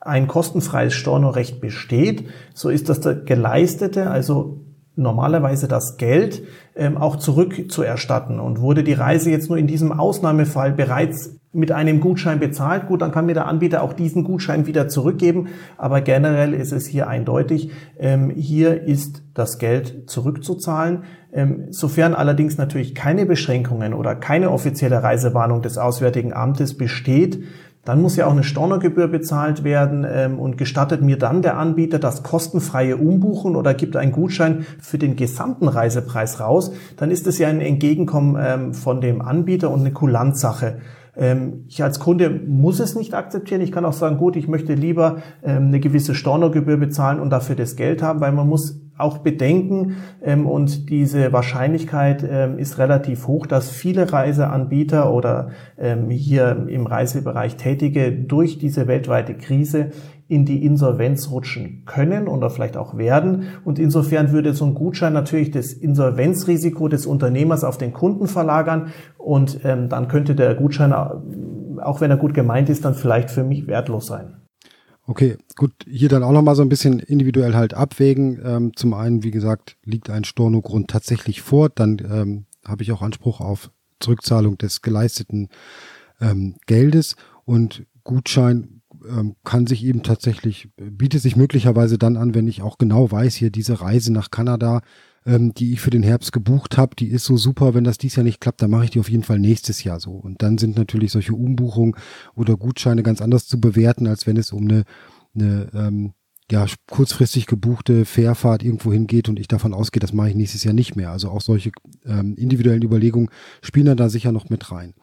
ein 0.00 0.28
kostenfreies 0.28 0.94
Stornorecht 0.94 1.60
besteht, 1.60 2.28
so 2.54 2.68
ist 2.68 2.88
das 2.88 3.00
geleistete, 3.24 4.10
also 4.10 4.60
normalerweise 4.96 5.68
das 5.68 5.96
Geld 5.96 6.42
ähm, 6.76 6.96
auch 6.96 7.16
zurückzuerstatten. 7.16 8.40
Und 8.40 8.60
wurde 8.60 8.84
die 8.84 8.92
Reise 8.92 9.30
jetzt 9.30 9.48
nur 9.48 9.58
in 9.58 9.66
diesem 9.66 9.92
Ausnahmefall 9.92 10.72
bereits 10.72 11.36
mit 11.52 11.70
einem 11.70 12.00
Gutschein 12.00 12.38
bezahlt, 12.40 12.86
gut, 12.86 13.02
dann 13.02 13.12
kann 13.12 13.26
mir 13.26 13.34
der 13.34 13.46
Anbieter 13.46 13.82
auch 13.82 13.92
diesen 13.92 14.24
Gutschein 14.24 14.66
wieder 14.66 14.88
zurückgeben. 14.88 15.48
Aber 15.76 16.00
generell 16.00 16.54
ist 16.54 16.72
es 16.72 16.86
hier 16.86 17.08
eindeutig, 17.08 17.70
ähm, 17.98 18.30
hier 18.30 18.82
ist 18.82 19.22
das 19.34 19.58
Geld 19.58 20.08
zurückzuzahlen. 20.08 21.04
Ähm, 21.32 21.66
sofern 21.70 22.14
allerdings 22.14 22.56
natürlich 22.56 22.94
keine 22.94 23.26
Beschränkungen 23.26 23.92
oder 23.92 24.14
keine 24.14 24.50
offizielle 24.50 25.02
Reisewarnung 25.02 25.60
des 25.62 25.76
Auswärtigen 25.76 26.32
Amtes 26.32 26.76
besteht, 26.76 27.44
dann 27.84 28.00
muss 28.00 28.16
ja 28.16 28.26
auch 28.26 28.32
eine 28.32 28.44
Stornogebühr 28.44 29.08
bezahlt 29.08 29.64
werden 29.64 30.06
ähm, 30.08 30.38
und 30.38 30.56
gestattet 30.56 31.02
mir 31.02 31.18
dann 31.18 31.42
der 31.42 31.58
Anbieter 31.58 31.98
das 31.98 32.22
kostenfreie 32.22 32.96
Umbuchen 32.96 33.56
oder 33.56 33.74
gibt 33.74 33.96
einen 33.96 34.12
Gutschein 34.12 34.64
für 34.80 34.98
den 34.98 35.16
gesamten 35.16 35.66
Reisepreis 35.68 36.38
raus, 36.38 36.72
dann 36.96 37.10
ist 37.10 37.26
es 37.26 37.38
ja 37.38 37.48
ein 37.48 37.60
Entgegenkommen 37.60 38.40
ähm, 38.40 38.74
von 38.74 39.00
dem 39.00 39.20
Anbieter 39.20 39.70
und 39.70 39.80
eine 39.80 39.92
Kulanzsache. 39.92 40.78
Ähm, 41.16 41.64
ich 41.68 41.82
als 41.82 42.00
Kunde 42.00 42.30
muss 42.30 42.80
es 42.80 42.94
nicht 42.94 43.14
akzeptieren. 43.14 43.60
Ich 43.60 43.72
kann 43.72 43.84
auch 43.84 43.92
sagen, 43.92 44.16
gut, 44.16 44.36
ich 44.36 44.48
möchte 44.48 44.74
lieber 44.74 45.18
ähm, 45.42 45.66
eine 45.66 45.80
gewisse 45.80 46.14
Stornogebühr 46.14 46.78
bezahlen 46.78 47.20
und 47.20 47.30
dafür 47.30 47.56
das 47.56 47.76
Geld 47.76 48.02
haben, 48.02 48.20
weil 48.20 48.32
man 48.32 48.48
muss 48.48 48.80
auch 48.96 49.18
bedenken 49.18 49.96
ähm, 50.22 50.46
und 50.46 50.88
diese 50.90 51.32
Wahrscheinlichkeit 51.32 52.22
ist 52.22 52.78
relativ 52.78 53.26
hoch, 53.26 53.46
dass 53.46 53.70
viele 53.70 54.12
Reiseanbieter 54.12 55.12
oder 55.12 55.50
hier 56.08 56.66
im 56.68 56.86
Reisebereich 56.86 57.56
Tätige 57.56 58.12
durch 58.12 58.58
diese 58.58 58.86
weltweite 58.86 59.34
Krise 59.34 59.90
in 60.32 60.46
die 60.46 60.64
Insolvenz 60.64 61.30
rutschen 61.30 61.82
können 61.84 62.26
oder 62.26 62.48
vielleicht 62.48 62.78
auch 62.78 62.96
werden. 62.96 63.48
Und 63.64 63.78
insofern 63.78 64.32
würde 64.32 64.54
so 64.54 64.64
ein 64.64 64.72
Gutschein 64.72 65.12
natürlich 65.12 65.50
das 65.50 65.74
Insolvenzrisiko 65.74 66.88
des 66.88 67.04
Unternehmers 67.04 67.64
auf 67.64 67.76
den 67.76 67.92
Kunden 67.92 68.26
verlagern 68.28 68.92
und 69.18 69.60
ähm, 69.64 69.90
dann 69.90 70.08
könnte 70.08 70.34
der 70.34 70.54
Gutschein, 70.54 70.94
auch 70.94 72.00
wenn 72.00 72.10
er 72.10 72.16
gut 72.16 72.32
gemeint 72.32 72.70
ist, 72.70 72.86
dann 72.86 72.94
vielleicht 72.94 73.30
für 73.30 73.44
mich 73.44 73.66
wertlos 73.66 74.06
sein. 74.06 74.36
Okay, 75.06 75.36
gut, 75.56 75.72
hier 75.86 76.08
dann 76.08 76.22
auch 76.22 76.32
nochmal 76.32 76.54
so 76.54 76.62
ein 76.62 76.70
bisschen 76.70 76.98
individuell 76.98 77.54
halt 77.54 77.74
abwägen. 77.74 78.40
Ähm, 78.42 78.72
zum 78.74 78.94
einen, 78.94 79.22
wie 79.22 79.32
gesagt, 79.32 79.76
liegt 79.84 80.08
ein 80.08 80.24
Stornogrund 80.24 80.88
tatsächlich 80.88 81.42
vor, 81.42 81.68
dann 81.68 81.98
ähm, 82.10 82.46
habe 82.64 82.82
ich 82.82 82.92
auch 82.92 83.02
Anspruch 83.02 83.40
auf 83.40 83.70
Zurückzahlung 84.00 84.56
des 84.56 84.80
geleisteten 84.80 85.50
ähm, 86.22 86.54
Geldes 86.66 87.16
und 87.44 87.84
Gutschein 88.04 88.71
ähm, 89.08 89.36
kann 89.44 89.66
sich 89.66 89.84
eben 89.84 90.02
tatsächlich, 90.02 90.70
bietet 90.76 91.22
sich 91.22 91.36
möglicherweise 91.36 91.98
dann 91.98 92.16
an, 92.16 92.34
wenn 92.34 92.48
ich 92.48 92.62
auch 92.62 92.78
genau 92.78 93.10
weiß, 93.10 93.34
hier 93.34 93.50
diese 93.50 93.80
Reise 93.80 94.12
nach 94.12 94.30
Kanada 94.30 94.82
ähm, 95.24 95.54
die 95.54 95.72
ich 95.72 95.80
für 95.80 95.90
den 95.90 96.02
Herbst 96.02 96.32
gebucht 96.32 96.76
habe, 96.76 96.96
die 96.96 97.08
ist 97.08 97.24
so 97.24 97.36
super, 97.36 97.74
wenn 97.74 97.84
das 97.84 97.98
dies 97.98 98.16
Jahr 98.16 98.24
nicht 98.24 98.40
klappt, 98.40 98.62
dann 98.62 98.70
mache 98.70 98.84
ich 98.84 98.90
die 98.90 99.00
auf 99.00 99.10
jeden 99.10 99.22
Fall 99.22 99.38
nächstes 99.38 99.84
Jahr 99.84 100.00
so. 100.00 100.12
Und 100.12 100.42
dann 100.42 100.58
sind 100.58 100.76
natürlich 100.76 101.12
solche 101.12 101.34
Umbuchungen 101.34 101.94
oder 102.34 102.56
Gutscheine 102.56 103.02
ganz 103.02 103.20
anders 103.20 103.46
zu 103.46 103.60
bewerten, 103.60 104.06
als 104.06 104.26
wenn 104.26 104.36
es 104.36 104.52
um 104.52 104.64
eine, 104.64 104.84
eine 105.34 105.70
ähm, 105.74 106.12
ja, 106.50 106.66
kurzfristig 106.90 107.46
gebuchte 107.46 108.04
Fährfahrt 108.04 108.62
irgendwo 108.62 108.92
hingeht 108.92 109.28
und 109.28 109.38
ich 109.38 109.48
davon 109.48 109.72
ausgehe, 109.72 110.00
das 110.00 110.12
mache 110.12 110.30
ich 110.30 110.34
nächstes 110.34 110.64
Jahr 110.64 110.74
nicht 110.74 110.96
mehr. 110.96 111.10
Also 111.10 111.30
auch 111.30 111.40
solche 111.40 111.70
ähm, 112.04 112.34
individuellen 112.36 112.82
Überlegungen 112.82 113.30
spielen 113.62 113.86
dann 113.86 113.96
da 113.96 114.08
sicher 114.08 114.32
noch 114.32 114.50
mit 114.50 114.70
rein. 114.70 114.94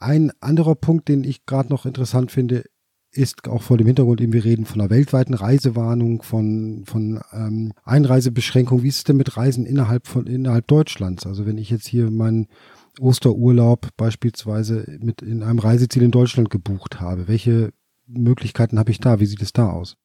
Ein 0.00 0.32
anderer 0.40 0.74
Punkt, 0.74 1.08
den 1.08 1.22
ich 1.22 1.46
gerade 1.46 1.68
noch 1.68 1.86
interessant 1.86 2.32
finde, 2.32 2.64
ist 3.12 3.48
auch 3.48 3.62
vor 3.62 3.76
dem 3.76 3.86
Hintergrund, 3.86 4.20
eben 4.20 4.32
wir 4.32 4.44
reden 4.44 4.64
von 4.64 4.80
einer 4.80 4.90
weltweiten 4.90 5.34
Reisewarnung, 5.34 6.22
von, 6.22 6.84
von 6.86 7.20
ähm, 7.32 7.72
Einreisebeschränkungen. 7.84 8.82
Wie 8.82 8.88
ist 8.88 8.98
es 8.98 9.04
denn 9.04 9.16
mit 9.16 9.36
Reisen 9.36 9.66
innerhalb 9.66 10.06
von 10.06 10.26
innerhalb 10.26 10.66
Deutschlands? 10.66 11.26
Also 11.26 11.46
wenn 11.46 11.58
ich 11.58 11.70
jetzt 11.70 11.86
hier 11.86 12.10
meinen 12.10 12.48
Osterurlaub 13.00 13.88
beispielsweise 13.96 14.86
mit 15.00 15.22
in 15.22 15.42
einem 15.42 15.58
Reiseziel 15.58 16.02
in 16.02 16.10
Deutschland 16.10 16.50
gebucht 16.50 17.00
habe, 17.00 17.28
welche 17.28 17.72
Möglichkeiten 18.06 18.78
habe 18.78 18.90
ich 18.90 19.00
da? 19.00 19.20
Wie 19.20 19.26
sieht 19.26 19.42
es 19.42 19.52
da 19.52 19.70
aus? 19.70 19.96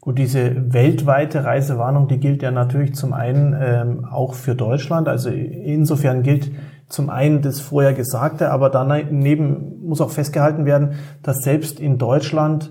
Gut, 0.00 0.18
diese 0.18 0.72
weltweite 0.72 1.44
Reisewarnung, 1.44 2.08
die 2.08 2.18
gilt 2.18 2.42
ja 2.42 2.50
natürlich 2.50 2.94
zum 2.94 3.12
einen 3.12 3.54
ähm, 3.58 4.04
auch 4.04 4.34
für 4.34 4.54
Deutschland. 4.54 5.08
Also 5.08 5.30
insofern 5.30 6.22
gilt 6.22 6.50
zum 6.92 7.08
einen 7.08 7.40
das 7.40 7.60
vorher 7.60 7.94
Gesagte, 7.94 8.50
aber 8.50 8.68
daneben 8.68 9.82
muss 9.82 10.00
auch 10.02 10.10
festgehalten 10.10 10.66
werden, 10.66 10.92
dass 11.22 11.38
selbst 11.42 11.80
in 11.80 11.96
Deutschland 11.96 12.70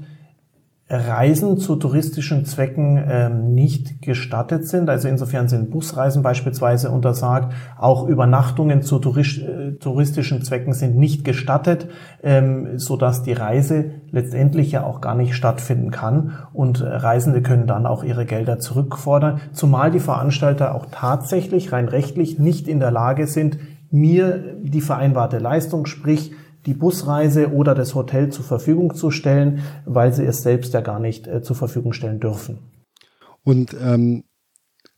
Reisen 0.91 1.57
zu 1.57 1.77
touristischen 1.77 2.45
Zwecken 2.45 3.01
ähm, 3.09 3.53
nicht 3.53 4.01
gestattet 4.01 4.67
sind. 4.67 4.89
Also 4.89 5.07
insofern 5.07 5.47
sind 5.47 5.71
Busreisen 5.71 6.21
beispielsweise 6.21 6.91
untersagt. 6.91 7.53
Auch 7.79 8.07
Übernachtungen 8.07 8.81
zu 8.81 8.97
äh, 8.97 9.71
touristischen 9.79 10.43
Zwecken 10.43 10.73
sind 10.73 10.97
nicht 10.97 11.23
gestattet, 11.23 11.87
ähm, 12.23 12.77
so 12.77 12.97
dass 12.97 13.23
die 13.23 13.31
Reise 13.31 13.91
letztendlich 14.11 14.73
ja 14.73 14.83
auch 14.83 14.99
gar 14.99 15.15
nicht 15.15 15.33
stattfinden 15.33 15.91
kann. 15.91 16.33
Und 16.51 16.83
Reisende 16.83 17.41
können 17.41 17.67
dann 17.67 17.85
auch 17.85 18.03
ihre 18.03 18.25
Gelder 18.25 18.59
zurückfordern, 18.59 19.39
zumal 19.53 19.91
die 19.91 20.01
Veranstalter 20.01 20.75
auch 20.75 20.87
tatsächlich 20.91 21.71
rein 21.71 21.87
rechtlich 21.87 22.37
nicht 22.37 22.67
in 22.67 22.81
der 22.81 22.91
Lage 22.91 23.27
sind, 23.27 23.57
mir 23.91 24.57
die 24.61 24.81
vereinbarte 24.81 25.37
Leistung, 25.37 25.85
sprich 25.85 26.31
die 26.65 26.73
Busreise 26.73 27.51
oder 27.51 27.75
das 27.75 27.95
Hotel 27.95 28.31
zur 28.31 28.45
Verfügung 28.45 28.93
zu 28.95 29.11
stellen, 29.11 29.61
weil 29.85 30.13
sie 30.13 30.25
es 30.25 30.43
selbst 30.43 30.73
ja 30.73 30.81
gar 30.81 30.99
nicht 30.99 31.27
äh, 31.27 31.41
zur 31.41 31.55
Verfügung 31.55 31.93
stellen 31.93 32.19
dürfen. 32.19 32.59
Und 33.43 33.75
ähm, 33.81 34.23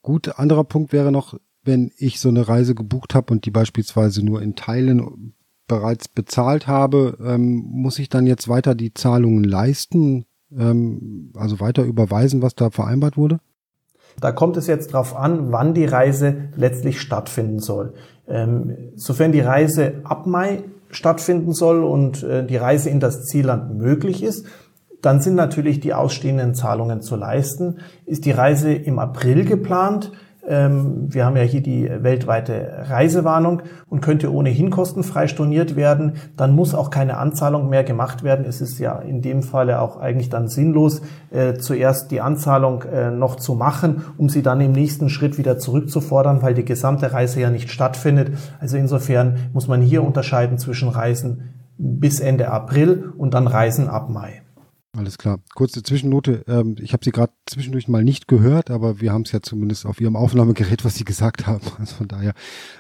gut, 0.02 0.38
anderer 0.38 0.66
Punkt 0.66 0.92
wäre 0.92 1.12
noch, 1.12 1.40
wenn 1.64 1.92
ich 1.98 2.20
so 2.20 2.30
eine 2.30 2.48
Reise 2.48 2.76
gebucht 2.76 3.16
habe 3.16 3.34
und 3.34 3.46
die 3.46 3.52
beispielsweise 3.52 4.24
nur 4.24 4.42
in 4.42 4.56
Teilen 4.56 5.34
bereits 5.68 6.10
bezahlt 6.10 6.68
habe, 6.68 7.18
ähm, 7.24 7.64
muss 7.66 8.00
ich 8.00 8.10
dann 8.10 8.28
jetzt 8.28 8.50
weiter 8.50 8.76
die 8.76 8.94
Zahlungen 8.94 9.46
leisten, 9.46 10.26
ähm, 10.52 11.32
also 11.36 11.62
weiter 11.62 11.84
überweisen, 11.84 12.42
was 12.42 12.56
da 12.56 12.70
vereinbart 12.70 13.16
wurde? 13.16 13.40
Da 14.20 14.32
kommt 14.32 14.58
es 14.58 14.68
jetzt 14.68 14.94
darauf 14.94 15.16
an, 15.16 15.52
wann 15.52 15.74
die 15.74 15.86
Reise 15.86 16.36
letztlich 16.56 17.02
stattfinden 17.02 17.60
soll. 17.60 17.94
Ähm, 18.28 18.78
sofern 18.96 19.32
die 19.32 19.42
Reise 19.42 19.96
ab 20.04 20.26
Mai 20.26 20.64
stattfinden 20.90 21.54
soll 21.54 21.84
und 21.84 22.24
äh, 22.24 22.46
die 22.46 22.58
Reise 22.58 22.90
in 22.90 23.00
das 23.00 23.26
Zielland 23.26 23.78
möglich 23.78 24.24
ist, 24.24 24.46
dann 25.02 25.20
sind 25.20 25.36
natürlich 25.36 25.82
die 25.82 25.94
ausstehenden 25.94 26.56
Zahlungen 26.56 27.02
zu 27.02 27.16
leisten. 27.16 27.80
Ist 28.06 28.26
die 28.26 28.32
Reise 28.32 28.74
im 28.74 29.00
April 29.00 29.44
geplant, 29.44 30.12
wir 30.46 31.26
haben 31.26 31.38
ja 31.38 31.44
hier 31.44 31.62
die 31.62 31.90
weltweite 31.90 32.86
Reisewarnung 32.90 33.62
und 33.88 34.02
könnte 34.02 34.34
ohnehin 34.34 34.72
kostenfrei 34.72 35.28
storniert 35.28 35.78
werden. 35.78 36.14
Dann 36.36 36.54
muss 36.54 36.76
auch 36.76 36.90
keine 36.90 37.18
Anzahlung 37.18 37.70
mehr 37.70 37.86
gemacht 37.86 38.24
werden. 38.24 38.46
Es 38.46 38.60
ist 38.60 38.78
ja 38.78 39.00
in 39.00 39.22
dem 39.22 39.42
Falle 39.42 39.80
auch 39.80 39.98
eigentlich 39.98 40.30
dann 40.30 40.50
sinnlos, 40.50 41.02
äh, 41.32 41.54
zuerst 41.54 42.12
die 42.12 42.20
Anzahlung 42.20 42.84
äh, 42.84 43.10
noch 43.10 43.38
zu 43.38 43.56
machen, 43.56 44.04
um 44.18 44.28
sie 44.28 44.42
dann 44.42 44.60
im 44.60 44.74
nächsten 44.74 45.10
Schritt 45.10 45.38
wieder 45.38 45.60
zurückzufordern, 45.60 46.42
weil 46.42 46.54
die 46.54 46.66
gesamte 46.66 47.14
Reise 47.14 47.40
ja 47.40 47.50
nicht 47.50 47.72
stattfindet. 47.72 48.32
Also 48.60 48.76
insofern 48.76 49.38
muss 49.54 49.70
man 49.70 49.82
hier 49.82 50.04
unterscheiden 50.04 50.58
zwischen 50.58 50.90
Reisen 50.90 51.54
bis 51.78 52.20
Ende 52.20 52.50
April 52.52 53.14
und 53.18 53.34
dann 53.34 53.48
Reisen 53.48 53.88
ab 53.88 54.10
Mai. 54.10 54.43
Alles 54.96 55.18
klar. 55.18 55.40
Kurze 55.56 55.82
Zwischennote. 55.82 56.44
Ähm, 56.48 56.76
ich 56.80 56.94
habe 56.94 57.04
Sie 57.04 57.12
gerade 57.12 57.34
zwischendurch 57.48 57.88
mal 57.88 58.04
nicht 58.04 58.28
gehört, 58.28 58.70
aber 58.70 59.02
wir 59.02 59.12
haben 59.12 59.24
es 59.24 59.32
ja 59.32 59.42
zumindest 59.42 59.88
auf 59.88 60.00
Ihrem 60.00 60.16
Aufnahmegerät, 60.16 60.86
was 60.86 60.96
Sie 60.96 61.04
gesagt 61.04 61.48
haben. 61.48 61.66
Also 61.80 61.96
von 61.96 62.08
daher 62.08 62.34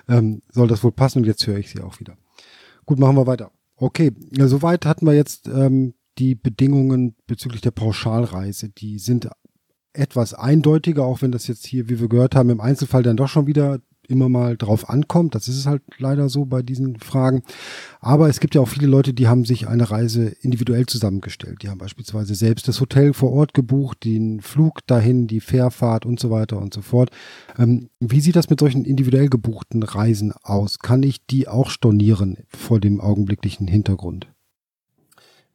ähm, 0.07 0.43
soll 0.51 0.67
das 0.67 0.83
wohl 0.83 0.91
passen 0.91 1.19
und 1.19 1.25
jetzt 1.25 1.45
höre 1.47 1.57
ich 1.57 1.69
Sie 1.69 1.81
auch 1.81 1.99
wieder. 1.99 2.15
Gut, 2.85 2.99
machen 2.99 3.15
wir 3.15 3.25
weiter. 3.25 3.51
Okay, 3.75 4.11
ja, 4.31 4.47
soweit 4.47 4.85
hatten 4.85 5.07
wir 5.07 5.13
jetzt 5.13 5.47
ähm, 5.47 5.95
die 6.19 6.35
Bedingungen 6.35 7.15
bezüglich 7.25 7.61
der 7.61 7.71
Pauschalreise. 7.71 8.69
Die 8.69 8.99
sind 8.99 9.29
etwas 9.93 10.35
eindeutiger, 10.35 11.05
auch 11.05 11.23
wenn 11.23 11.31
das 11.31 11.47
jetzt 11.47 11.65
hier, 11.65 11.89
wie 11.89 11.99
wir 11.99 12.09
gehört 12.09 12.35
haben, 12.35 12.51
im 12.51 12.61
Einzelfall 12.61 13.01
dann 13.01 13.17
doch 13.17 13.27
schon 13.27 13.47
wieder 13.47 13.79
immer 14.07 14.29
mal 14.29 14.57
drauf 14.57 14.89
ankommt. 14.89 15.35
Das 15.35 15.47
ist 15.47 15.57
es 15.57 15.65
halt 15.65 15.81
leider 15.97 16.29
so 16.29 16.45
bei 16.45 16.61
diesen 16.61 16.97
Fragen. 16.99 17.43
Aber 17.99 18.29
es 18.29 18.39
gibt 18.39 18.55
ja 18.55 18.61
auch 18.61 18.67
viele 18.67 18.87
Leute, 18.87 19.13
die 19.13 19.27
haben 19.27 19.45
sich 19.45 19.67
eine 19.67 19.89
Reise 19.89 20.27
individuell 20.41 20.85
zusammengestellt. 20.85 21.63
Die 21.63 21.69
haben 21.69 21.77
beispielsweise 21.77 22.35
selbst 22.35 22.67
das 22.67 22.81
Hotel 22.81 23.13
vor 23.13 23.31
Ort 23.31 23.53
gebucht, 23.53 24.03
den 24.03 24.41
Flug 24.41 24.85
dahin, 24.87 25.27
die 25.27 25.39
Fährfahrt 25.39 26.05
und 26.05 26.19
so 26.19 26.29
weiter 26.29 26.61
und 26.61 26.73
so 26.73 26.81
fort. 26.81 27.09
Ähm, 27.57 27.89
wie 27.99 28.19
sieht 28.19 28.35
das 28.35 28.49
mit 28.49 28.59
solchen 28.59 28.85
individuell 28.85 29.29
gebuchten 29.29 29.83
Reisen 29.83 30.33
aus? 30.43 30.79
Kann 30.79 31.03
ich 31.03 31.25
die 31.25 31.47
auch 31.47 31.69
stornieren 31.69 32.37
vor 32.47 32.79
dem 32.79 32.99
augenblicklichen 32.99 33.67
Hintergrund? 33.67 34.27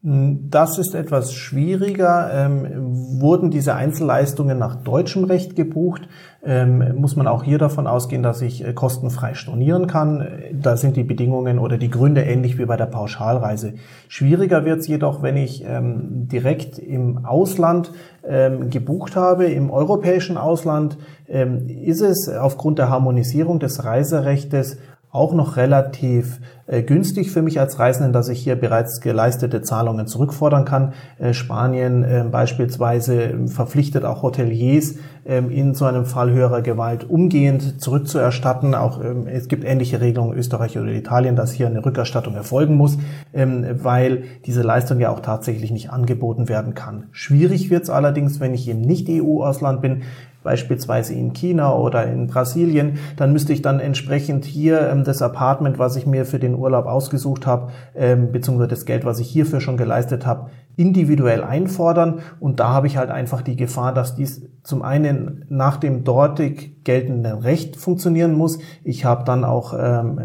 Das 0.00 0.78
ist 0.78 0.94
etwas 0.94 1.32
schwieriger. 1.32 2.30
Ähm, 2.32 3.20
wurden 3.20 3.50
diese 3.50 3.74
Einzelleistungen 3.74 4.56
nach 4.56 4.76
deutschem 4.76 5.24
Recht 5.24 5.56
gebucht, 5.56 6.08
ähm, 6.44 6.94
muss 6.94 7.16
man 7.16 7.26
auch 7.26 7.42
hier 7.42 7.58
davon 7.58 7.88
ausgehen, 7.88 8.22
dass 8.22 8.40
ich 8.40 8.64
äh, 8.64 8.72
kostenfrei 8.74 9.34
stornieren 9.34 9.88
kann. 9.88 10.24
Da 10.52 10.76
sind 10.76 10.96
die 10.96 11.02
Bedingungen 11.02 11.58
oder 11.58 11.78
die 11.78 11.90
Gründe 11.90 12.22
ähnlich 12.22 12.58
wie 12.58 12.66
bei 12.66 12.76
der 12.76 12.86
Pauschalreise. 12.86 13.74
Schwieriger 14.06 14.64
wird 14.64 14.78
es 14.78 14.86
jedoch, 14.86 15.24
wenn 15.24 15.36
ich 15.36 15.64
ähm, 15.66 16.28
direkt 16.28 16.78
im 16.78 17.24
Ausland 17.24 17.90
ähm, 18.24 18.70
gebucht 18.70 19.16
habe, 19.16 19.46
im 19.46 19.68
europäischen 19.68 20.36
Ausland, 20.36 20.96
ähm, 21.28 21.66
ist 21.68 22.02
es 22.02 22.28
aufgrund 22.28 22.78
der 22.78 22.88
Harmonisierung 22.88 23.58
des 23.58 23.84
Reiserechtes 23.84 24.78
auch 25.10 25.32
noch 25.32 25.56
relativ 25.56 26.40
äh, 26.66 26.82
günstig 26.82 27.30
für 27.30 27.40
mich 27.40 27.58
als 27.58 27.78
Reisenden, 27.78 28.12
dass 28.12 28.28
ich 28.28 28.40
hier 28.40 28.54
bereits 28.54 29.00
geleistete 29.00 29.62
Zahlungen 29.62 30.06
zurückfordern 30.06 30.66
kann. 30.66 30.92
Äh, 31.18 31.32
Spanien 31.32 32.04
äh, 32.04 32.24
beispielsweise 32.30 33.22
ähm, 33.22 33.48
verpflichtet 33.48 34.04
auch 34.04 34.22
Hoteliers 34.22 34.96
ähm, 35.24 35.50
in 35.50 35.74
so 35.74 35.86
einem 35.86 36.04
Fall 36.04 36.30
höherer 36.30 36.60
Gewalt 36.60 37.08
umgehend 37.08 37.80
zurückzuerstatten. 37.80 38.74
Auch 38.74 39.02
ähm, 39.02 39.26
es 39.26 39.48
gibt 39.48 39.64
ähnliche 39.64 40.02
Regelungen 40.02 40.34
in 40.34 40.38
Österreich 40.38 40.78
oder 40.78 40.88
Italien, 40.88 41.36
dass 41.36 41.52
hier 41.52 41.68
eine 41.68 41.82
Rückerstattung 41.84 42.34
erfolgen 42.34 42.74
muss, 42.74 42.98
weil 43.32 44.24
diese 44.46 44.62
Leistung 44.62 45.00
ja 45.00 45.10
auch 45.10 45.20
tatsächlich 45.20 45.70
nicht 45.70 45.90
angeboten 45.90 46.48
werden 46.48 46.74
kann. 46.74 47.06
Schwierig 47.12 47.70
wird 47.70 47.84
es 47.84 47.90
allerdings, 47.90 48.40
wenn 48.40 48.54
ich 48.54 48.68
im 48.68 48.80
Nicht-EU-Ausland 48.80 49.80
bin, 49.80 50.02
beispielsweise 50.42 51.14
in 51.14 51.32
China 51.32 51.74
oder 51.74 52.06
in 52.06 52.26
Brasilien, 52.26 52.98
dann 53.16 53.32
müsste 53.32 53.52
ich 53.52 53.62
dann 53.62 53.80
entsprechend 53.80 54.44
hier 54.44 54.88
ähm, 54.88 55.04
das 55.04 55.22
Apartment, 55.22 55.78
was 55.78 55.96
ich 55.96 56.06
mir 56.06 56.24
für 56.24 56.38
den 56.38 56.54
Urlaub 56.54 56.86
ausgesucht 56.86 57.46
habe, 57.46 57.72
ähm, 57.94 58.32
beziehungsweise 58.32 58.68
das 58.68 58.84
Geld, 58.84 59.04
was 59.04 59.20
ich 59.20 59.28
hierfür 59.28 59.60
schon 59.60 59.76
geleistet 59.76 60.26
habe, 60.26 60.50
individuell 60.78 61.42
einfordern. 61.42 62.20
Und 62.38 62.60
da 62.60 62.68
habe 62.68 62.86
ich 62.86 62.96
halt 62.96 63.10
einfach 63.10 63.42
die 63.42 63.56
Gefahr, 63.56 63.92
dass 63.92 64.14
dies 64.14 64.48
zum 64.62 64.82
einen 64.82 65.44
nach 65.48 65.76
dem 65.76 66.04
dortig 66.04 66.84
geltenden 66.84 67.38
Recht 67.38 67.76
funktionieren 67.76 68.32
muss. 68.34 68.58
Ich 68.84 69.04
habe 69.04 69.24
dann 69.24 69.44
auch 69.44 69.74
ähm, 69.76 70.20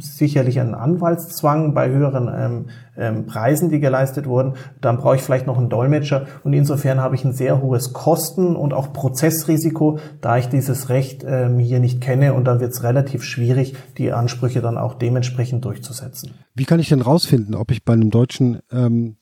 sicherlich 0.00 0.58
einen 0.58 0.74
Anwaltszwang 0.74 1.74
bei 1.74 1.90
höheren 1.90 2.28
ähm, 2.34 2.66
ähm, 2.96 3.26
Preisen, 3.26 3.70
die 3.70 3.78
geleistet 3.78 4.26
wurden. 4.26 4.54
Dann 4.80 4.96
brauche 4.96 5.14
ich 5.14 5.22
vielleicht 5.22 5.46
noch 5.46 5.58
einen 5.58 5.68
Dolmetscher. 5.68 6.26
Und 6.42 6.54
insofern 6.54 7.00
habe 7.00 7.14
ich 7.14 7.24
ein 7.24 7.32
sehr 7.32 7.62
hohes 7.62 7.92
Kosten- 7.92 8.56
und 8.56 8.74
auch 8.74 8.92
Prozessrisiko, 8.92 9.98
da 10.20 10.38
ich 10.38 10.48
dieses 10.48 10.88
Recht 10.88 11.24
ähm, 11.26 11.58
hier 11.58 11.78
nicht 11.78 12.00
kenne. 12.00 12.34
Und 12.34 12.46
dann 12.46 12.58
wird 12.58 12.72
es 12.72 12.82
relativ 12.82 13.22
schwierig, 13.22 13.76
die 13.96 14.12
Ansprüche 14.12 14.60
dann 14.60 14.76
auch 14.76 14.94
dementsprechend 14.94 15.64
durchzusetzen. 15.64 16.32
Wie 16.54 16.64
kann 16.64 16.80
ich 16.80 16.88
denn 16.88 17.00
rausfinden, 17.00 17.54
ob 17.54 17.70
ich 17.70 17.84
bei 17.84 17.92
einem 17.92 18.10
deutschen 18.10 18.58
ähm, 18.72 19.16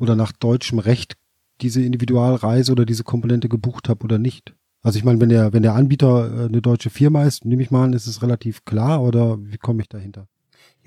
oder 0.00 0.16
nach 0.16 0.32
deutschem 0.32 0.78
Recht 0.80 1.14
diese 1.60 1.82
Individualreise 1.82 2.72
oder 2.72 2.84
diese 2.84 3.04
Komponente 3.04 3.48
gebucht 3.48 3.88
habe 3.88 4.04
oder 4.04 4.18
nicht? 4.18 4.54
Also 4.82 4.98
ich 4.98 5.04
meine, 5.04 5.20
wenn 5.20 5.28
der, 5.28 5.52
wenn 5.52 5.62
der 5.62 5.74
Anbieter 5.74 6.32
äh, 6.32 6.46
eine 6.46 6.62
deutsche 6.62 6.90
Firma 6.90 7.24
ist, 7.24 7.44
nehme 7.44 7.62
ich 7.62 7.70
mal 7.70 7.84
an, 7.84 7.92
ist 7.92 8.06
es 8.06 8.22
relativ 8.22 8.64
klar 8.64 9.02
oder 9.02 9.38
wie 9.40 9.58
komme 9.58 9.82
ich 9.82 9.88
dahinter? 9.88 10.26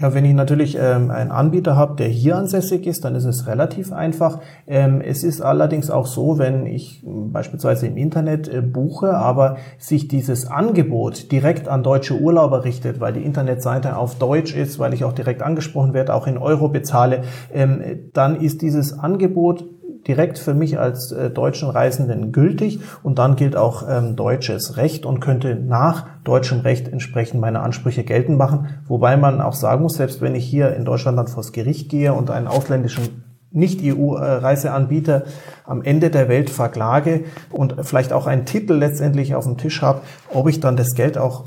Ja, 0.03 0.13
wenn 0.13 0.25
ich 0.25 0.33
natürlich 0.33 0.77
ähm, 0.77 1.11
einen 1.11 1.31
Anbieter 1.31 1.77
habe, 1.77 1.95
der 1.95 2.09
hier 2.09 2.35
ansässig 2.35 2.85
ist, 2.87 3.05
dann 3.05 3.15
ist 3.15 3.23
es 3.23 3.47
relativ 3.47 3.93
einfach. 3.93 4.41
Ähm, 4.67 4.99
es 4.99 5.23
ist 5.23 5.39
allerdings 5.39 5.89
auch 5.89 6.07
so, 6.07 6.37
wenn 6.37 6.65
ich 6.65 7.05
ähm, 7.05 7.31
beispielsweise 7.31 7.87
im 7.87 7.95
Internet 7.95 8.49
äh, 8.49 8.61
buche, 8.61 9.15
aber 9.15 9.55
sich 9.77 10.09
dieses 10.09 10.45
Angebot 10.45 11.31
direkt 11.31 11.69
an 11.69 11.83
deutsche 11.83 12.19
Urlauber 12.19 12.65
richtet, 12.65 12.99
weil 12.99 13.13
die 13.13 13.23
Internetseite 13.23 13.95
auf 13.95 14.15
Deutsch 14.15 14.53
ist, 14.53 14.77
weil 14.77 14.93
ich 14.93 15.05
auch 15.05 15.13
direkt 15.13 15.41
angesprochen 15.41 15.93
werde, 15.93 16.13
auch 16.13 16.27
in 16.27 16.37
Euro 16.37 16.67
bezahle, 16.67 17.21
ähm, 17.53 18.09
dann 18.11 18.35
ist 18.35 18.61
dieses 18.61 18.99
Angebot 18.99 19.63
direkt 20.07 20.37
für 20.37 20.53
mich 20.53 20.79
als 20.79 21.11
äh, 21.11 21.29
deutschen 21.29 21.69
Reisenden 21.69 22.31
gültig 22.31 22.79
und 23.03 23.19
dann 23.19 23.35
gilt 23.35 23.55
auch 23.55 23.83
ähm, 23.87 24.15
deutsches 24.15 24.77
Recht 24.77 25.05
und 25.05 25.19
könnte 25.19 25.55
nach 25.55 26.05
deutschem 26.23 26.59
Recht 26.59 26.87
entsprechend 26.87 27.39
meine 27.39 27.61
Ansprüche 27.61 28.03
geltend 28.03 28.37
machen. 28.37 28.69
Wobei 28.87 29.17
man 29.17 29.41
auch 29.41 29.53
sagen 29.53 29.83
muss, 29.83 29.95
selbst 29.95 30.21
wenn 30.21 30.35
ich 30.35 30.45
hier 30.45 30.75
in 30.75 30.85
Deutschland 30.85 31.17
dann 31.17 31.27
vors 31.27 31.51
Gericht 31.51 31.89
gehe 31.89 32.13
und 32.13 32.31
einen 32.31 32.47
ausländischen 32.47 33.23
nicht-EU-Reiseanbieter 33.53 35.23
am 35.65 35.83
Ende 35.83 36.09
der 36.09 36.27
Welt 36.27 36.49
verklage 36.49 37.23
und 37.51 37.75
vielleicht 37.83 38.11
auch 38.11 38.25
einen 38.25 38.45
Titel 38.45 38.73
letztendlich 38.73 39.35
auf 39.35 39.45
dem 39.45 39.57
Tisch 39.57 39.81
habe, 39.81 40.01
ob 40.33 40.49
ich 40.49 40.59
dann 40.59 40.75
das 40.75 40.95
Geld 40.95 41.17
auch 41.17 41.43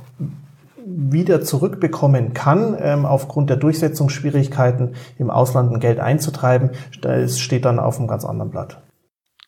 wieder 0.86 1.42
zurückbekommen 1.42 2.32
kann, 2.32 2.76
ähm, 2.80 3.06
aufgrund 3.06 3.50
der 3.50 3.56
Durchsetzungsschwierigkeiten 3.56 4.94
im 5.18 5.30
Ausland 5.30 5.72
ein 5.72 5.80
Geld 5.80 5.98
einzutreiben, 5.98 6.70
das 7.00 7.40
steht 7.40 7.64
dann 7.64 7.80
auf 7.80 7.98
einem 7.98 8.06
ganz 8.06 8.24
anderen 8.24 8.50
Blatt. 8.50 8.80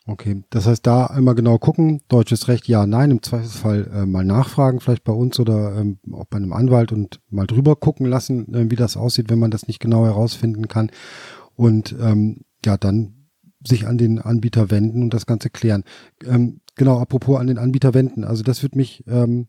Okay, 0.07 0.43
das 0.49 0.67
heißt, 0.67 0.87
da 0.87 1.07
einmal 1.07 1.35
genau 1.35 1.59
gucken, 1.59 2.01
deutsches 2.09 2.49
Recht 2.49 2.67
ja, 2.67 2.87
nein, 2.87 3.11
im 3.11 3.23
Zweifelsfall 3.23 3.91
äh, 3.93 4.07
mal 4.07 4.25
nachfragen, 4.25 4.81
vielleicht 4.81 5.05
bei 5.05 5.13
uns 5.13 5.39
oder 5.39 5.77
ähm, 5.77 5.99
auch 6.13 6.25
bei 6.25 6.39
einem 6.39 6.55
Anwalt 6.55 6.93
und 6.93 7.21
mal 7.29 7.47
drüber 7.47 7.77
gucken 7.77 8.07
lassen, 8.07 8.55
äh, 8.55 8.71
wie 8.71 8.77
das 8.77 8.97
aussieht, 8.97 9.29
wenn 9.29 9.39
man 9.39 9.51
das 9.51 9.69
nicht 9.69 9.81
genau 9.81 10.07
herausfinden 10.07 10.67
kann. 10.67 10.91
Und 11.57 11.95
ähm, 12.01 12.41
ja, 12.65 12.79
dann 12.79 13.29
sich 13.63 13.87
an 13.87 13.99
den 13.99 14.19
Anbieter 14.19 14.71
wenden 14.71 15.03
und 15.03 15.13
das 15.13 15.27
Ganze 15.27 15.51
klären. 15.51 15.85
Ähm, 16.25 16.61
genau, 16.75 16.99
apropos 16.99 17.39
an 17.39 17.47
den 17.47 17.59
Anbieter 17.59 17.93
wenden. 17.93 18.25
Also 18.25 18.43
das 18.43 18.63
wird 18.63 18.77
mich 18.77 19.05
ähm, 19.07 19.49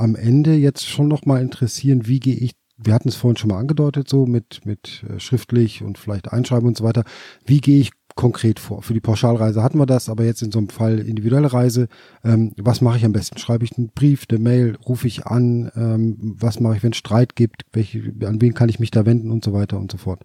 am 0.00 0.16
Ende 0.16 0.54
jetzt 0.54 0.88
schon 0.88 1.08
noch 1.08 1.26
mal 1.26 1.42
interessieren, 1.42 2.06
wie 2.06 2.20
gehe 2.20 2.34
ich, 2.34 2.52
wir 2.76 2.94
hatten 2.94 3.08
es 3.08 3.16
vorhin 3.16 3.36
schon 3.36 3.50
mal 3.50 3.58
angedeutet, 3.58 4.08
so 4.08 4.24
mit, 4.24 4.64
mit 4.64 5.04
äh, 5.08 5.20
schriftlich 5.20 5.82
und 5.82 5.98
vielleicht 5.98 6.32
Einschreiben 6.32 6.66
und 6.66 6.76
so 6.76 6.84
weiter. 6.84 7.04
Wie 7.44 7.60
gehe 7.60 7.80
ich 7.80 7.90
konkret 8.14 8.58
vor? 8.58 8.82
Für 8.82 8.94
die 8.94 9.00
Pauschalreise 9.00 9.62
hatten 9.62 9.78
wir 9.78 9.86
das, 9.86 10.08
aber 10.08 10.24
jetzt 10.24 10.42
in 10.42 10.50
so 10.50 10.58
einem 10.58 10.70
Fall 10.70 10.98
individuelle 10.98 11.52
Reise. 11.52 11.88
Ähm, 12.24 12.52
was 12.56 12.80
mache 12.80 12.96
ich 12.96 13.04
am 13.04 13.12
besten? 13.12 13.38
Schreibe 13.38 13.64
ich 13.64 13.76
einen 13.76 13.90
Brief, 13.94 14.24
eine 14.30 14.38
Mail, 14.38 14.78
rufe 14.86 15.06
ich 15.06 15.26
an? 15.26 15.70
Ähm, 15.76 16.16
was 16.38 16.60
mache 16.60 16.76
ich, 16.76 16.82
wenn 16.82 16.92
es 16.92 16.98
Streit 16.98 17.36
gibt? 17.36 17.66
Welche, 17.72 18.12
an 18.24 18.40
wen 18.40 18.54
kann 18.54 18.70
ich 18.70 18.80
mich 18.80 18.90
da 18.90 19.04
wenden 19.04 19.30
und 19.30 19.44
so 19.44 19.52
weiter 19.52 19.78
und 19.78 19.92
so 19.92 19.98
fort? 19.98 20.20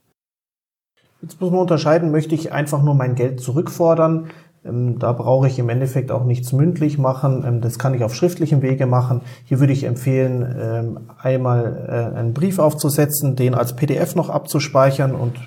Jetzt 1.21 1.41
muss 1.41 1.51
man 1.51 1.61
unterscheiden, 1.61 2.11
möchte 2.11 2.35
ich 2.35 2.51
einfach 2.51 2.83
nur 2.83 2.95
mein 2.95 3.15
Geld 3.15 3.41
zurückfordern? 3.41 4.27
Ähm, 4.65 4.99
da 4.99 5.13
brauche 5.13 5.47
ich 5.47 5.59
im 5.59 5.69
Endeffekt 5.69 6.11
auch 6.11 6.23
nichts 6.23 6.51
mündlich 6.51 6.97
machen. 6.97 7.43
Ähm, 7.47 7.61
das 7.61 7.79
kann 7.79 7.93
ich 7.93 8.03
auf 8.03 8.15
schriftlichem 8.15 8.61
Wege 8.61 8.85
machen. 8.85 9.21
Hier 9.45 9.59
würde 9.59 9.73
ich 9.73 9.83
empfehlen, 9.83 10.55
ähm, 10.59 10.99
einmal 11.21 12.11
äh, 12.15 12.17
einen 12.17 12.33
Brief 12.33 12.59
aufzusetzen, 12.59 13.35
den 13.35 13.53
als 13.53 13.75
PDF 13.75 14.15
noch 14.15 14.29
abzuspeichern 14.29 15.13
und 15.13 15.37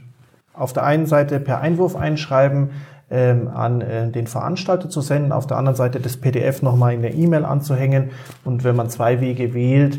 auf 0.54 0.72
der 0.72 0.84
einen 0.84 1.06
Seite 1.06 1.40
per 1.40 1.60
Einwurf 1.60 1.94
einschreiben, 1.96 2.70
an 3.10 3.80
äh, 3.80 4.10
den 4.10 4.26
Veranstalter 4.26 4.90
zu 4.90 5.00
senden, 5.00 5.32
auf 5.32 5.46
der 5.46 5.56
anderen 5.56 5.76
Seite 5.76 5.98
das 5.98 6.18
PDF 6.18 6.60
nochmal 6.60 6.92
in 6.92 7.00
der 7.00 7.14
E-Mail 7.14 7.46
anzuhängen 7.46 8.10
und 8.44 8.64
wenn 8.64 8.76
man 8.76 8.90
zwei 8.90 9.22
Wege 9.22 9.54
wählt, 9.54 9.98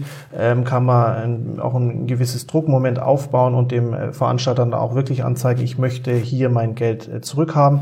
kann 0.63 0.85
man 0.85 1.59
auch 1.59 1.73
ein 1.73 2.05
gewisses 2.05 2.45
Druckmoment 2.45 2.99
aufbauen 2.99 3.55
und 3.55 3.71
dem 3.71 3.95
äh, 3.95 4.13
Veranstalter 4.13 4.63
dann 4.63 4.75
auch 4.75 4.93
wirklich 4.93 5.23
anzeigen, 5.23 5.63
ich 5.63 5.79
möchte 5.79 6.13
hier 6.13 6.49
mein 6.49 6.75
Geld 6.75 7.25
zurückhaben. 7.25 7.81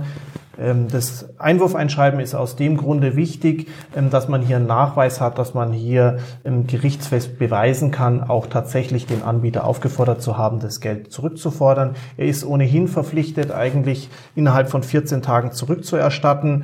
Ähm, 0.60 0.88
das 0.90 1.30
Einwurfeinschreiben 1.38 2.20
ist 2.20 2.36
aus 2.36 2.56
dem 2.56 2.78
Grunde 2.78 3.16
wichtig, 3.16 3.68
ähm, 3.96 4.10
dass 4.10 4.28
man 4.28 4.42
hier 4.42 4.58
einen 4.58 4.68
Nachweis 4.68 5.22
hat, 5.22 5.38
dass 5.38 5.54
man 5.54 5.72
hier 5.72 6.18
ähm, 6.44 6.68
gerichtsfest 6.68 7.40
beweisen 7.40 7.92
kann, 7.92 8.24
auch 8.24 8.48
tatsächlich 8.48 9.06
den 9.06 9.24
Anbieter 9.24 9.66
aufgefordert 9.66 10.22
zu 10.22 10.38
haben, 10.38 10.60
das 10.60 10.82
Geld 10.82 11.12
zurückzufordern. 11.12 11.96
Er 12.18 12.28
ist 12.28 12.46
ohnehin 12.46 12.88
verpflichtet, 12.88 13.52
eigentlich 13.52 14.10
innerhalb 14.36 14.70
von 14.70 14.84
14 14.84 15.22
Tagen 15.22 15.52
zurückzuerstatten. 15.52 16.64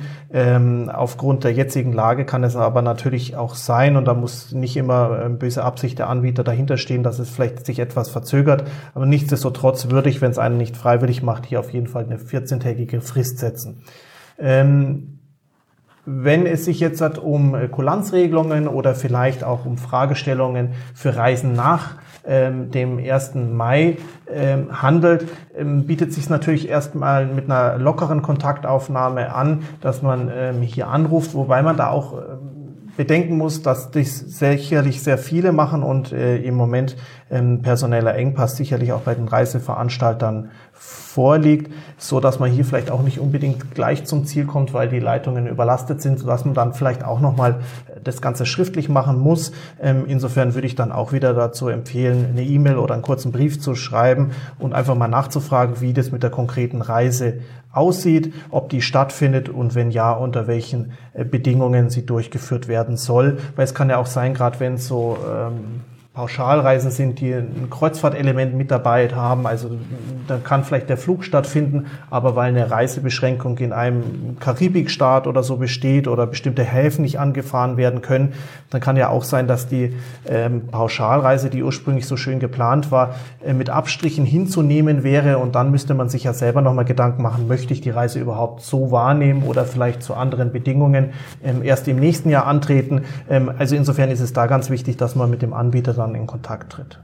Aufgrund 0.92 1.44
der 1.44 1.52
jetzigen 1.52 1.92
Lage 1.92 2.24
kann 2.24 2.42
es 2.44 2.56
aber 2.56 2.82
natürlich 2.82 3.36
auch 3.36 3.54
sein, 3.54 3.96
und 3.96 4.06
da 4.06 4.14
muss 4.14 4.52
nicht 4.52 4.76
immer 4.76 5.28
böse 5.28 5.62
Absicht 5.62 5.98
der 5.98 6.08
Anbieter 6.08 6.42
dahinter 6.44 6.76
stehen, 6.76 7.02
dass 7.02 7.18
es 7.18 7.30
vielleicht 7.30 7.66
sich 7.66 7.78
etwas 7.78 8.08
verzögert. 8.08 8.64
Aber 8.94 9.06
nichtsdestotrotz 9.06 9.90
würde 9.90 10.10
ich, 10.10 10.20
wenn 10.20 10.30
es 10.30 10.38
einen 10.38 10.56
nicht 10.56 10.76
freiwillig 10.76 11.22
macht, 11.22 11.46
hier 11.46 11.60
auf 11.60 11.72
jeden 11.72 11.86
Fall 11.86 12.04
eine 12.04 12.16
14-tägige 12.16 13.00
Frist 13.00 13.38
setzen. 13.38 13.83
Ähm, 14.38 15.18
wenn 16.06 16.46
es 16.46 16.66
sich 16.66 16.80
jetzt 16.80 17.02
um 17.18 17.54
äh, 17.54 17.68
Kulanzregelungen 17.68 18.68
oder 18.68 18.94
vielleicht 18.94 19.42
auch 19.42 19.64
um 19.64 19.78
Fragestellungen 19.78 20.74
für 20.94 21.16
Reisen 21.16 21.54
nach 21.54 21.96
ähm, 22.26 22.70
dem 22.70 22.98
1. 22.98 23.34
Mai 23.34 23.96
ähm, 24.30 24.82
handelt, 24.82 25.26
bietet 25.56 26.12
sich 26.12 26.28
natürlich 26.28 26.68
erstmal 26.68 27.26
mit 27.26 27.50
einer 27.50 27.78
lockeren 27.78 28.22
Kontaktaufnahme 28.22 29.34
an, 29.34 29.62
dass 29.80 30.02
man 30.02 30.30
hier 30.62 30.88
anruft, 30.88 31.34
wobei 31.34 31.62
man 31.62 31.76
da 31.76 31.90
auch 31.90 32.18
bedenken 32.96 33.36
muss, 33.36 33.62
dass 33.62 33.90
das 33.90 34.18
sicherlich 34.18 35.02
sehr 35.02 35.18
viele 35.18 35.52
machen 35.52 35.82
und 35.82 36.12
äh, 36.12 36.38
im 36.38 36.54
Moment 36.54 36.96
ein 37.30 37.62
personeller 37.62 38.14
Engpass 38.14 38.56
sicherlich 38.56 38.92
auch 38.92 39.00
bei 39.00 39.14
den 39.14 39.28
Reiseveranstaltern 39.28 40.50
vorliegt, 40.72 41.72
so 41.96 42.20
dass 42.20 42.38
man 42.38 42.50
hier 42.50 42.64
vielleicht 42.64 42.90
auch 42.90 43.02
nicht 43.02 43.18
unbedingt 43.18 43.74
gleich 43.74 44.04
zum 44.04 44.26
Ziel 44.26 44.44
kommt, 44.46 44.74
weil 44.74 44.88
die 44.88 44.98
Leitungen 44.98 45.46
überlastet 45.46 46.02
sind, 46.02 46.18
so 46.18 46.26
dass 46.26 46.44
man 46.44 46.54
dann 46.54 46.74
vielleicht 46.74 47.04
auch 47.04 47.20
nochmal 47.20 47.60
das 48.02 48.20
Ganze 48.20 48.44
schriftlich 48.44 48.88
machen 48.88 49.18
muss. 49.18 49.52
Ähm, 49.80 50.04
insofern 50.06 50.54
würde 50.54 50.66
ich 50.66 50.74
dann 50.74 50.92
auch 50.92 51.12
wieder 51.12 51.32
dazu 51.32 51.68
empfehlen, 51.68 52.26
eine 52.30 52.42
E-Mail 52.42 52.76
oder 52.76 52.94
einen 52.94 53.02
kurzen 53.02 53.32
Brief 53.32 53.60
zu 53.60 53.74
schreiben 53.74 54.32
und 54.58 54.74
einfach 54.74 54.94
mal 54.94 55.08
nachzufragen, 55.08 55.80
wie 55.80 55.92
das 55.92 56.12
mit 56.12 56.22
der 56.22 56.30
konkreten 56.30 56.82
Reise 56.82 57.38
aussieht, 57.72 58.34
ob 58.50 58.68
die 58.68 58.82
stattfindet 58.82 59.48
und 59.48 59.74
wenn 59.74 59.90
ja, 59.90 60.12
unter 60.12 60.46
welchen 60.46 60.92
äh, 61.12 61.24
Bedingungen 61.24 61.90
sie 61.90 62.04
durchgeführt 62.04 62.68
werden 62.68 62.96
soll. 62.96 63.38
Weil 63.56 63.64
es 63.64 63.74
kann 63.74 63.88
ja 63.88 63.98
auch 63.98 64.06
sein, 64.06 64.34
gerade 64.34 64.60
wenn 64.60 64.74
es 64.74 64.86
so 64.86 65.16
ähm, 65.28 65.80
Pauschalreisen 66.14 66.92
sind, 66.92 67.18
die 67.18 67.32
ein 67.32 67.68
Kreuzfahrtelement 67.70 68.54
mit 68.54 68.70
dabei 68.70 69.08
haben. 69.08 69.48
Also 69.48 69.70
dann 70.28 70.44
kann 70.44 70.62
vielleicht 70.62 70.88
der 70.88 70.96
Flug 70.96 71.24
stattfinden, 71.24 71.86
aber 72.08 72.36
weil 72.36 72.50
eine 72.50 72.70
Reisebeschränkung 72.70 73.58
in 73.58 73.72
einem 73.72 74.36
Karibikstaat 74.38 75.26
oder 75.26 75.42
so 75.42 75.56
besteht 75.56 76.06
oder 76.06 76.28
bestimmte 76.28 76.62
Häfen 76.62 77.02
nicht 77.02 77.18
angefahren 77.18 77.76
werden 77.76 78.00
können, 78.00 78.32
dann 78.70 78.80
kann 78.80 78.96
ja 78.96 79.08
auch 79.08 79.24
sein, 79.24 79.48
dass 79.48 79.66
die 79.66 79.92
ähm, 80.28 80.68
Pauschalreise, 80.68 81.50
die 81.50 81.64
ursprünglich 81.64 82.06
so 82.06 82.16
schön 82.16 82.38
geplant 82.38 82.92
war, 82.92 83.16
äh, 83.44 83.52
mit 83.52 83.68
Abstrichen 83.68 84.24
hinzunehmen 84.24 85.02
wäre 85.02 85.38
und 85.38 85.56
dann 85.56 85.72
müsste 85.72 85.94
man 85.94 86.08
sich 86.08 86.22
ja 86.22 86.32
selber 86.32 86.60
nochmal 86.60 86.84
Gedanken 86.84 87.22
machen, 87.22 87.48
möchte 87.48 87.72
ich 87.72 87.80
die 87.80 87.90
Reise 87.90 88.20
überhaupt 88.20 88.62
so 88.62 88.92
wahrnehmen 88.92 89.42
oder 89.42 89.64
vielleicht 89.64 90.04
zu 90.04 90.14
anderen 90.14 90.52
Bedingungen 90.52 91.12
ähm, 91.42 91.64
erst 91.64 91.88
im 91.88 91.98
nächsten 91.98 92.30
Jahr 92.30 92.46
antreten. 92.46 93.02
Ähm, 93.28 93.50
also 93.58 93.74
insofern 93.74 94.10
ist 94.10 94.20
es 94.20 94.32
da 94.32 94.46
ganz 94.46 94.70
wichtig, 94.70 94.96
dass 94.96 95.16
man 95.16 95.28
mit 95.28 95.42
dem 95.42 95.52
Anbieter 95.52 95.92
dann 96.06 96.14
in 96.14 96.26
Kontakt 96.26 96.72
tritt. 96.72 97.00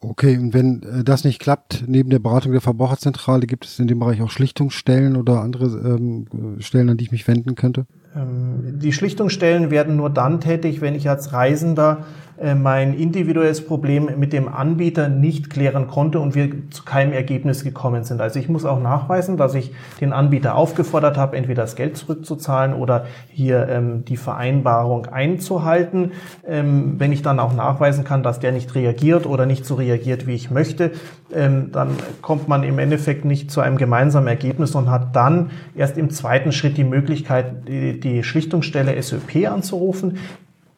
Okay, 0.00 0.38
und 0.38 0.54
wenn 0.54 0.82
äh, 0.82 1.02
das 1.02 1.24
nicht 1.24 1.40
klappt, 1.40 1.84
neben 1.88 2.10
der 2.10 2.20
Beratung 2.20 2.52
der 2.52 2.60
Verbraucherzentrale, 2.60 3.46
gibt 3.46 3.64
es 3.64 3.78
in 3.80 3.88
dem 3.88 3.98
Bereich 3.98 4.22
auch 4.22 4.30
Schlichtungsstellen 4.30 5.16
oder 5.16 5.40
andere 5.40 5.66
ähm, 5.66 6.58
Stellen, 6.60 6.90
an 6.90 6.96
die 6.96 7.04
ich 7.04 7.12
mich 7.12 7.26
wenden 7.26 7.56
könnte? 7.56 7.86
Ähm, 8.14 8.78
die 8.78 8.92
Schlichtungsstellen 8.92 9.70
werden 9.70 9.96
nur 9.96 10.10
dann 10.10 10.40
tätig, 10.40 10.80
wenn 10.80 10.94
ich 10.94 11.08
als 11.08 11.32
Reisender 11.32 12.04
äh, 12.04 12.27
mein 12.54 12.94
individuelles 12.94 13.66
Problem 13.66 14.10
mit 14.18 14.32
dem 14.32 14.48
Anbieter 14.48 15.08
nicht 15.08 15.50
klären 15.50 15.88
konnte 15.88 16.20
und 16.20 16.34
wir 16.34 16.70
zu 16.70 16.84
keinem 16.84 17.12
Ergebnis 17.12 17.64
gekommen 17.64 18.04
sind. 18.04 18.20
Also 18.20 18.38
ich 18.38 18.48
muss 18.48 18.64
auch 18.64 18.80
nachweisen, 18.80 19.36
dass 19.36 19.54
ich 19.54 19.72
den 20.00 20.12
Anbieter 20.12 20.54
aufgefordert 20.54 21.16
habe, 21.16 21.36
entweder 21.36 21.62
das 21.62 21.74
Geld 21.74 21.96
zurückzuzahlen 21.96 22.74
oder 22.74 23.06
hier 23.28 23.68
ähm, 23.68 24.04
die 24.04 24.16
Vereinbarung 24.16 25.06
einzuhalten. 25.06 26.12
Ähm, 26.46 26.94
wenn 26.98 27.12
ich 27.12 27.22
dann 27.22 27.40
auch 27.40 27.54
nachweisen 27.54 28.04
kann, 28.04 28.22
dass 28.22 28.40
der 28.40 28.52
nicht 28.52 28.74
reagiert 28.74 29.26
oder 29.26 29.46
nicht 29.46 29.64
so 29.64 29.74
reagiert, 29.74 30.26
wie 30.26 30.34
ich 30.34 30.50
möchte, 30.50 30.92
ähm, 31.34 31.72
dann 31.72 31.90
kommt 32.22 32.48
man 32.48 32.62
im 32.62 32.78
Endeffekt 32.78 33.24
nicht 33.24 33.50
zu 33.50 33.60
einem 33.60 33.76
gemeinsamen 33.76 34.28
Ergebnis 34.28 34.74
und 34.74 34.90
hat 34.90 35.14
dann 35.16 35.50
erst 35.74 35.98
im 35.98 36.10
zweiten 36.10 36.52
Schritt 36.52 36.76
die 36.76 36.84
Möglichkeit, 36.84 37.68
die, 37.68 37.98
die 37.98 38.22
Schlichtungsstelle 38.22 39.00
SÖP 39.02 39.48
anzurufen. 39.50 40.18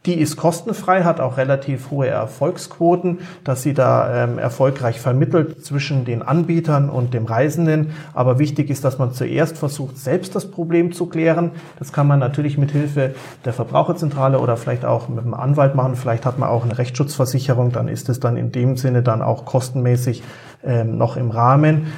Die 0.06 0.14
ist 0.14 0.38
kostenfrei, 0.38 1.02
hat 1.02 1.20
auch 1.20 1.36
relativ 1.36 1.90
hohe 1.90 2.08
Erfolgsquoten, 2.08 3.18
dass 3.44 3.62
sie 3.62 3.74
da 3.74 4.24
ähm, 4.24 4.38
erfolgreich 4.38 4.98
vermittelt 4.98 5.62
zwischen 5.62 6.06
den 6.06 6.22
Anbietern 6.22 6.88
und 6.88 7.12
dem 7.12 7.26
Reisenden. 7.26 7.90
Aber 8.14 8.38
wichtig 8.38 8.70
ist, 8.70 8.82
dass 8.82 8.98
man 8.98 9.12
zuerst 9.12 9.58
versucht, 9.58 9.98
selbst 9.98 10.34
das 10.34 10.50
Problem 10.50 10.92
zu 10.92 11.04
klären. 11.04 11.50
Das 11.78 11.92
kann 11.92 12.06
man 12.06 12.18
natürlich 12.18 12.56
mit 12.56 12.70
Hilfe 12.70 13.14
der 13.44 13.52
Verbraucherzentrale 13.52 14.38
oder 14.38 14.56
vielleicht 14.56 14.86
auch 14.86 15.10
mit 15.10 15.22
dem 15.22 15.34
Anwalt 15.34 15.74
machen. 15.74 15.96
Vielleicht 15.96 16.24
hat 16.24 16.38
man 16.38 16.48
auch 16.48 16.64
eine 16.64 16.78
Rechtsschutzversicherung, 16.78 17.70
dann 17.70 17.86
ist 17.86 18.08
es 18.08 18.20
dann 18.20 18.38
in 18.38 18.52
dem 18.52 18.78
Sinne 18.78 19.02
dann 19.02 19.20
auch 19.20 19.44
kostenmäßig 19.44 20.22
ähm, 20.64 20.96
noch 20.96 21.18
im 21.18 21.30
Rahmen. 21.30 21.88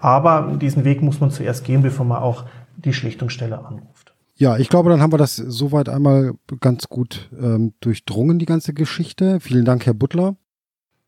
Aber 0.00 0.52
diesen 0.60 0.84
Weg 0.84 1.02
muss 1.02 1.20
man 1.20 1.32
zuerst 1.32 1.64
gehen, 1.64 1.82
bevor 1.82 2.06
man 2.06 2.22
auch 2.22 2.44
die 2.76 2.92
Schlichtungsstelle 2.92 3.58
anruft. 3.58 3.91
Ja, 4.42 4.58
ich 4.58 4.68
glaube, 4.68 4.90
dann 4.90 5.00
haben 5.00 5.12
wir 5.12 5.18
das 5.18 5.36
soweit 5.36 5.88
einmal 5.88 6.32
ganz 6.58 6.88
gut 6.88 7.30
ähm, 7.40 7.74
durchdrungen, 7.78 8.40
die 8.40 8.44
ganze 8.44 8.74
Geschichte. 8.74 9.38
Vielen 9.38 9.64
Dank, 9.64 9.86
Herr 9.86 9.94
Butler. 9.94 10.34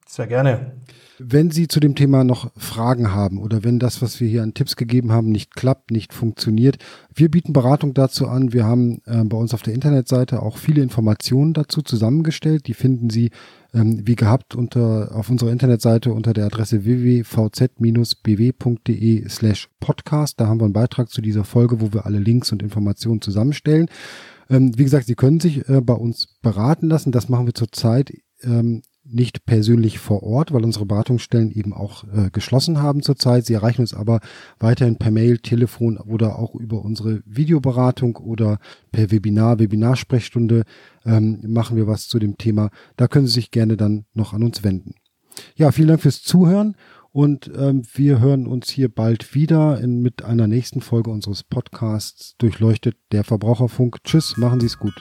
Sehr 0.06 0.26
gerne. 0.26 0.72
Wenn 1.18 1.50
Sie 1.50 1.68
zu 1.68 1.78
dem 1.80 1.94
Thema 1.94 2.24
noch 2.24 2.50
Fragen 2.56 3.12
haben 3.12 3.38
oder 3.38 3.62
wenn 3.64 3.78
das, 3.78 4.02
was 4.02 4.20
wir 4.20 4.28
hier 4.28 4.42
an 4.42 4.52
Tipps 4.52 4.74
gegeben 4.76 5.12
haben, 5.12 5.30
nicht 5.30 5.54
klappt, 5.54 5.92
nicht 5.92 6.12
funktioniert, 6.12 6.76
wir 7.14 7.30
bieten 7.30 7.52
Beratung 7.52 7.94
dazu 7.94 8.26
an. 8.26 8.52
Wir 8.52 8.64
haben 8.64 9.00
äh, 9.06 9.22
bei 9.24 9.36
uns 9.36 9.54
auf 9.54 9.62
der 9.62 9.74
Internetseite 9.74 10.42
auch 10.42 10.58
viele 10.58 10.82
Informationen 10.82 11.54
dazu 11.54 11.82
zusammengestellt. 11.82 12.66
Die 12.66 12.74
finden 12.74 13.10
Sie 13.10 13.30
ähm, 13.72 14.06
wie 14.06 14.16
gehabt 14.16 14.54
unter 14.56 15.14
auf 15.14 15.30
unserer 15.30 15.52
Internetseite 15.52 16.12
unter 16.12 16.32
der 16.32 16.46
Adresse 16.46 16.84
www.vz-bw.de 16.84 17.68
slash 19.28 19.68
podcast. 19.78 20.40
Da 20.40 20.48
haben 20.48 20.60
wir 20.60 20.64
einen 20.64 20.72
Beitrag 20.72 21.10
zu 21.10 21.22
dieser 21.22 21.44
Folge, 21.44 21.80
wo 21.80 21.92
wir 21.92 22.06
alle 22.06 22.18
Links 22.18 22.50
und 22.52 22.60
Informationen 22.62 23.22
zusammenstellen. 23.22 23.88
Ähm, 24.50 24.76
wie 24.76 24.84
gesagt, 24.84 25.06
Sie 25.06 25.14
können 25.14 25.40
sich 25.40 25.68
äh, 25.68 25.80
bei 25.80 25.94
uns 25.94 26.26
beraten 26.42 26.88
lassen. 26.88 27.12
Das 27.12 27.28
machen 27.28 27.46
wir 27.46 27.54
zurzeit 27.54 28.12
ähm, 28.42 28.82
nicht 29.04 29.44
persönlich 29.44 29.98
vor 29.98 30.22
Ort, 30.22 30.52
weil 30.52 30.64
unsere 30.64 30.86
Beratungsstellen 30.86 31.50
eben 31.50 31.72
auch 31.72 32.04
äh, 32.04 32.30
geschlossen 32.30 32.82
haben 32.82 33.02
zurzeit. 33.02 33.44
Sie 33.46 33.54
erreichen 33.54 33.82
uns 33.82 33.94
aber 33.94 34.20
weiterhin 34.58 34.96
per 34.96 35.10
Mail, 35.10 35.38
Telefon 35.38 35.98
oder 35.98 36.38
auch 36.38 36.54
über 36.54 36.84
unsere 36.84 37.22
Videoberatung 37.26 38.16
oder 38.16 38.58
per 38.92 39.10
Webinar, 39.10 39.58
Webinarsprechstunde 39.58 40.64
ähm, 41.04 41.40
machen 41.46 41.76
wir 41.76 41.86
was 41.86 42.08
zu 42.08 42.18
dem 42.18 42.38
Thema. 42.38 42.70
Da 42.96 43.08
können 43.08 43.26
Sie 43.26 43.34
sich 43.34 43.50
gerne 43.50 43.76
dann 43.76 44.06
noch 44.14 44.32
an 44.32 44.42
uns 44.42 44.64
wenden. 44.64 44.94
Ja, 45.56 45.72
vielen 45.72 45.88
Dank 45.88 46.00
fürs 46.00 46.22
Zuhören 46.22 46.76
und 47.12 47.50
ähm, 47.56 47.82
wir 47.92 48.20
hören 48.20 48.46
uns 48.46 48.70
hier 48.70 48.88
bald 48.88 49.34
wieder 49.34 49.80
in, 49.80 50.00
mit 50.00 50.24
einer 50.24 50.46
nächsten 50.46 50.80
Folge 50.80 51.10
unseres 51.10 51.42
Podcasts 51.44 52.34
Durchleuchtet 52.38 52.96
der 53.12 53.24
Verbraucherfunk. 53.24 54.02
Tschüss, 54.04 54.36
machen 54.36 54.60
Sie 54.60 54.66
es 54.66 54.78
gut. 54.78 54.94